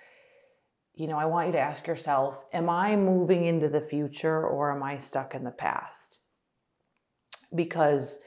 you 0.94 1.08
know, 1.08 1.18
I 1.18 1.24
want 1.24 1.48
you 1.48 1.52
to 1.54 1.58
ask 1.58 1.86
yourself, 1.86 2.44
am 2.52 2.68
I 2.68 2.96
moving 2.96 3.46
into 3.46 3.68
the 3.68 3.80
future 3.80 4.46
or 4.46 4.70
am 4.74 4.82
I 4.82 4.98
stuck 4.98 5.34
in 5.34 5.44
the 5.44 5.50
past? 5.50 6.20
Because 7.54 8.22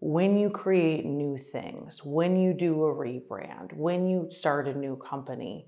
when 0.00 0.38
you 0.38 0.50
create 0.50 1.04
new 1.04 1.36
things, 1.36 2.04
when 2.04 2.36
you 2.36 2.52
do 2.54 2.84
a 2.84 2.94
rebrand, 2.94 3.74
when 3.74 4.06
you 4.06 4.28
start 4.30 4.68
a 4.68 4.74
new 4.74 4.96
company, 4.96 5.66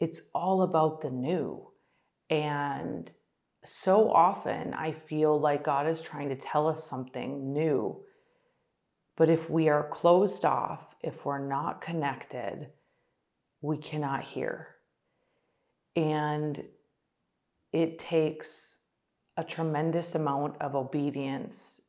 it's 0.00 0.22
all 0.34 0.62
about 0.62 1.02
the 1.02 1.10
new. 1.10 1.70
And 2.30 3.10
so 3.64 4.10
often 4.10 4.72
I 4.74 4.92
feel 4.92 5.38
like 5.38 5.64
God 5.64 5.86
is 5.86 6.00
trying 6.00 6.30
to 6.30 6.36
tell 6.36 6.68
us 6.68 6.88
something 6.88 7.52
new. 7.52 8.02
But 9.16 9.28
if 9.28 9.48
we 9.48 9.68
are 9.68 9.88
closed 9.88 10.44
off, 10.44 10.94
if 11.02 11.24
we're 11.24 11.46
not 11.46 11.80
connected, 11.80 12.70
we 13.60 13.76
cannot 13.76 14.24
hear. 14.24 14.68
And 15.94 16.64
it 17.72 17.98
takes 17.98 18.84
a 19.36 19.44
tremendous 19.44 20.14
amount 20.14 20.60
of 20.60 20.74
obedience 20.74 21.80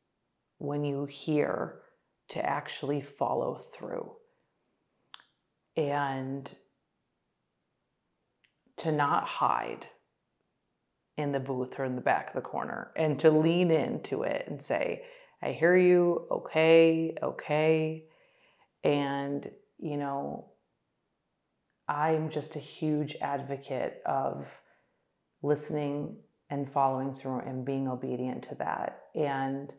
when 0.57 0.83
you 0.83 1.05
hear 1.05 1.81
to 2.29 2.43
actually 2.43 3.01
follow 3.01 3.55
through 3.55 4.13
and 5.77 6.55
to 8.77 8.91
not 8.91 9.25
hide 9.25 9.87
in 11.17 11.31
the 11.31 11.39
booth 11.39 11.79
or 11.79 11.85
in 11.85 11.95
the 11.95 12.01
back 12.01 12.29
of 12.29 12.33
the 12.35 12.41
corner 12.41 12.91
and 12.95 13.19
to 13.19 13.31
lean 13.31 13.71
into 13.71 14.23
it 14.23 14.45
and 14.47 14.61
say, 14.61 15.03
I 15.41 15.51
hear 15.51 15.75
you, 15.75 16.27
okay, 16.31 17.15
okay. 17.21 18.05
And, 18.83 19.49
you 19.77 19.97
know, 19.97 20.51
I'm 21.87 22.29
just 22.29 22.55
a 22.55 22.59
huge 22.59 23.15
advocate 23.21 24.01
of 24.05 24.47
listening 25.41 26.17
and 26.49 26.69
following 26.69 27.15
through 27.15 27.39
and 27.39 27.65
being 27.65 27.87
obedient 27.87 28.43
to 28.49 28.55
that. 28.55 28.99
And 29.13 29.71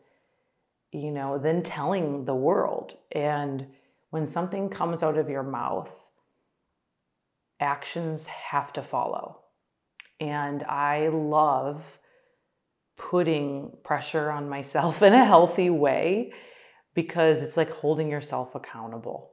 you 0.91 1.11
know, 1.11 1.37
then 1.37 1.63
telling 1.63 2.25
the 2.25 2.35
world. 2.35 2.95
And 3.11 3.67
when 4.09 4.27
something 4.27 4.69
comes 4.69 5.03
out 5.03 5.17
of 5.17 5.29
your 5.29 5.43
mouth, 5.43 6.11
actions 7.59 8.25
have 8.27 8.71
to 8.73 8.83
follow. 8.83 9.41
And 10.19 10.63
I 10.63 11.09
love 11.09 11.99
putting 12.97 13.71
pressure 13.83 14.31
on 14.31 14.49
myself 14.49 15.01
in 15.01 15.13
a 15.13 15.25
healthy 15.25 15.69
way 15.69 16.33
because 16.95 17.41
it's 17.41 17.57
like 17.57 17.71
holding 17.71 18.09
yourself 18.09 18.55
accountable. 18.55 19.31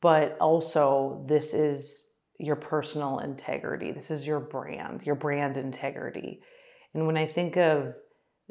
But 0.00 0.36
also, 0.40 1.24
this 1.28 1.54
is 1.54 2.08
your 2.38 2.56
personal 2.56 3.20
integrity. 3.20 3.92
This 3.92 4.10
is 4.10 4.26
your 4.26 4.40
brand, 4.40 5.02
your 5.04 5.14
brand 5.14 5.56
integrity. 5.56 6.40
And 6.92 7.06
when 7.06 7.16
I 7.16 7.26
think 7.26 7.56
of 7.56 7.94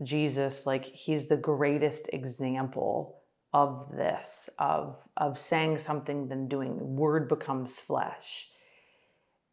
Jesus, 0.03 0.65
like 0.65 0.85
he's 0.85 1.27
the 1.27 1.37
greatest 1.37 2.09
example 2.11 3.21
of 3.53 3.91
this, 3.91 4.49
of, 4.57 5.09
of 5.17 5.37
saying 5.37 5.77
something 5.77 6.27
than 6.29 6.47
doing. 6.47 6.95
Word 6.95 7.27
becomes 7.27 7.79
flesh. 7.79 8.49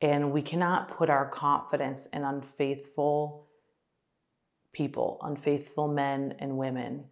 And 0.01 0.31
we 0.31 0.43
cannot 0.43 0.97
put 0.97 1.11
our 1.11 1.29
confidence 1.29 2.07
in 2.07 2.23
unfaithful 2.23 3.49
people, 4.73 5.19
unfaithful 5.23 5.89
men 5.89 6.35
and 6.39 6.57
women. 6.57 7.07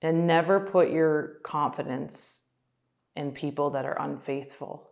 And 0.00 0.26
never 0.26 0.60
put 0.60 0.90
your 0.90 1.38
confidence 1.42 2.42
in 3.16 3.32
people 3.32 3.70
that 3.70 3.84
are 3.84 4.00
unfaithful. 4.00 4.90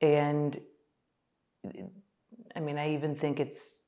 And 0.00 0.60
I 2.54 2.60
mean, 2.60 2.78
I 2.78 2.94
even 2.94 3.14
think 3.14 3.40
it's 3.40 3.81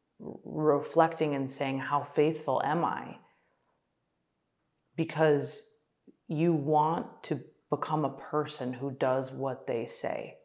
reflecting 0.44 1.34
and 1.34 1.50
saying, 1.50 1.78
How 1.78 2.02
faithful 2.02 2.62
am 2.64 2.84
I? 2.84 3.18
Because 4.96 5.68
you 6.28 6.52
want 6.52 7.06
to 7.24 7.40
become 7.70 8.04
a 8.04 8.16
person 8.16 8.74
who 8.74 8.90
does 8.90 9.32
what 9.32 9.66
they 9.66 9.86
say. 9.86 10.36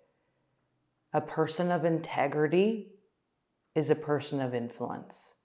A 1.13 1.21
person 1.21 1.71
of 1.71 1.86
integrity 1.86 2.91
is 3.75 3.89
a 3.89 3.95
person 3.95 4.41
of 4.41 4.53
influence. 4.53 5.36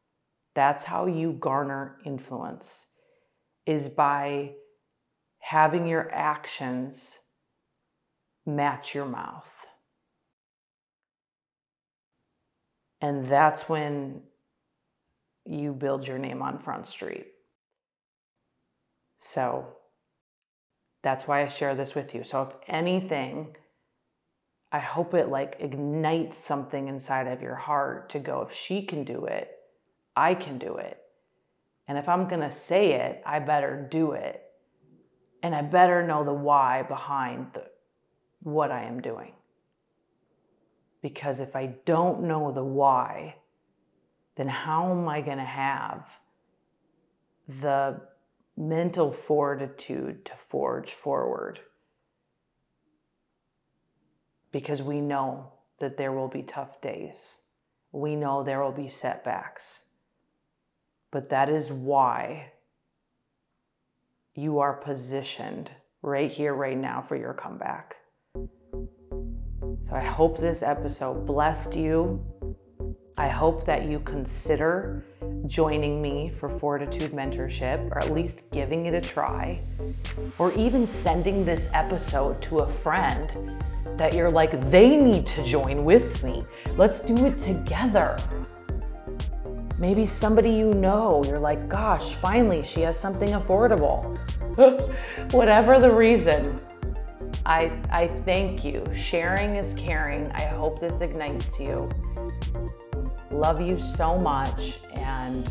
That's 0.55 0.85
how 0.85 1.07
you 1.07 1.32
garner 1.32 1.99
influence 2.05 2.87
is 3.66 3.89
by 3.89 4.53
having 5.39 5.87
your 5.87 6.11
actions 6.12 7.20
match 8.47 8.95
your 8.95 9.07
mouth. 9.07 9.66
And 13.05 13.28
that's 13.28 13.68
when 13.68 14.22
you 15.44 15.74
build 15.74 16.09
your 16.09 16.16
name 16.16 16.40
on 16.40 16.59
Front 16.59 16.86
Street. 16.86 17.26
So 19.18 19.76
that's 21.02 21.28
why 21.28 21.42
I 21.42 21.48
share 21.48 21.74
this 21.74 21.94
with 21.94 22.14
you. 22.14 22.24
So 22.24 22.40
if 22.44 22.55
anything, 22.66 23.57
I 24.72 24.78
hope 24.78 25.12
it 25.12 25.28
like 25.28 25.59
ignites 25.61 26.38
something 26.38 26.88
inside 26.88 27.26
of 27.26 27.42
your 27.42 27.57
heart 27.57 28.09
to 28.09 28.18
go, 28.18 28.40
if 28.40 28.57
she 28.57 28.80
can 28.86 29.05
do 29.05 29.26
it, 29.26 29.50
I 30.16 30.32
can 30.32 30.57
do 30.57 30.76
it. 30.76 30.96
And 31.86 31.98
if 31.98 32.09
I'm 32.09 32.26
going 32.26 32.40
to 32.40 32.50
say 32.50 32.94
it, 32.94 33.22
I 33.26 33.38
better 33.38 33.86
do 33.90 34.12
it. 34.12 34.40
And 35.42 35.55
I 35.55 35.61
better 35.61 36.07
know 36.07 36.24
the 36.24 36.32
why 36.32 36.84
behind 36.84 37.48
the, 37.52 37.66
what 38.40 38.70
I 38.70 38.84
am 38.84 39.02
doing. 39.02 39.32
Because 41.05 41.38
if 41.38 41.55
I 41.55 41.74
don't 41.84 42.22
know 42.22 42.50
the 42.50 42.64
why, 42.64 43.34
then 44.36 44.48
how 44.48 44.90
am 44.90 45.07
I 45.07 45.20
going 45.20 45.36
to 45.36 45.44
have 45.44 46.18
the 47.46 48.00
mental 48.57 49.12
fortitude 49.12 50.24
to 50.24 50.32
forge 50.34 50.92
forward? 50.92 51.61
Because 54.50 54.80
we 54.80 55.02
know 55.02 55.52
that 55.78 55.98
there 55.98 56.11
will 56.11 56.28
be 56.28 56.42
tough 56.42 56.80
days. 56.80 57.42
We 57.92 58.16
know 58.16 58.42
there 58.42 58.62
will 58.62 58.72
be 58.72 58.88
setbacks. 58.88 59.82
But 61.11 61.28
that 61.28 61.50
is 61.50 61.70
why 61.70 62.52
you 64.34 64.59
are 64.59 64.72
positioned 64.72 65.70
right 66.00 66.30
here, 66.30 66.55
right 66.55 66.78
now 66.78 67.02
for 67.02 67.14
your 67.14 67.34
comeback. 67.34 67.96
So 69.85 69.95
I 69.95 70.01
hope 70.01 70.39
this 70.39 70.62
episode 70.62 71.26
blessed 71.26 71.76
you. 71.76 72.24
I 73.18 73.28
hope 73.28 73.66
that 73.66 73.85
you 73.85 74.01
consider 74.01 75.05
joining 75.47 76.01
me 76.01 76.30
for 76.30 76.49
Fortitude 76.49 77.12
Mentorship, 77.12 77.91
or 77.91 77.99
at 77.99 78.11
least 78.11 78.51
giving 78.51 78.87
it 78.87 78.95
a 78.95 79.01
try, 79.03 79.61
or 80.39 80.53
even 80.55 80.87
sending 80.87 81.45
this 81.45 81.68
episode 81.74 82.41
to 82.45 82.61
a 82.61 82.66
friend 82.66 83.62
that 83.99 84.14
you're 84.14 84.30
like, 84.30 84.59
they 84.70 84.97
need 84.97 85.26
to 85.26 85.45
join 85.45 85.85
with 85.85 86.24
me. 86.24 86.47
Let's 86.78 87.03
do 87.03 87.26
it 87.26 87.37
together. 87.37 88.16
Maybe 89.78 90.07
somebody 90.07 90.51
you 90.51 90.72
know, 90.72 91.22
you're 91.26 91.39
like, 91.39 91.68
gosh, 91.68 92.14
finally 92.14 92.62
she 92.62 92.80
has 92.80 92.99
something 92.99 93.30
affordable. 93.30 94.16
Whatever 95.32 95.78
the 95.78 95.91
reason, 95.93 96.59
I, 97.47 97.72
I 97.90 98.09
thank 98.24 98.64
you. 98.64 98.84
Sharing 98.95 99.57
is 99.57 99.74
caring. 99.74 100.30
I 100.32 100.42
hope 100.42 100.80
this 100.80 101.01
ignites 101.01 101.61
you. 101.61 101.88
Love 103.30 103.61
you 103.61 103.78
so 103.78 104.16
much 104.16 104.78
and 104.97 105.51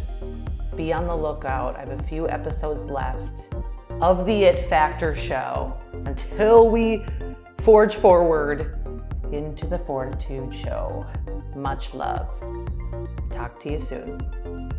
be 0.76 0.92
on 0.92 1.06
the 1.06 1.16
lookout. 1.16 1.76
I 1.76 1.82
have 1.82 2.00
a 2.00 2.04
few 2.04 2.28
episodes 2.30 2.86
left 2.86 3.54
of 4.02 4.26
the 4.26 4.44
It 4.44 4.68
Factor 4.70 5.16
show 5.16 5.78
until 6.06 6.70
we 6.70 7.06
forge 7.60 7.96
forward 7.96 8.80
into 9.32 9.68
the 9.68 9.78
Fortitude 9.78 10.54
show. 10.54 11.06
Much 11.56 11.94
love. 11.94 12.28
Talk 13.30 13.60
to 13.62 13.72
you 13.72 13.80
soon. 13.80 14.73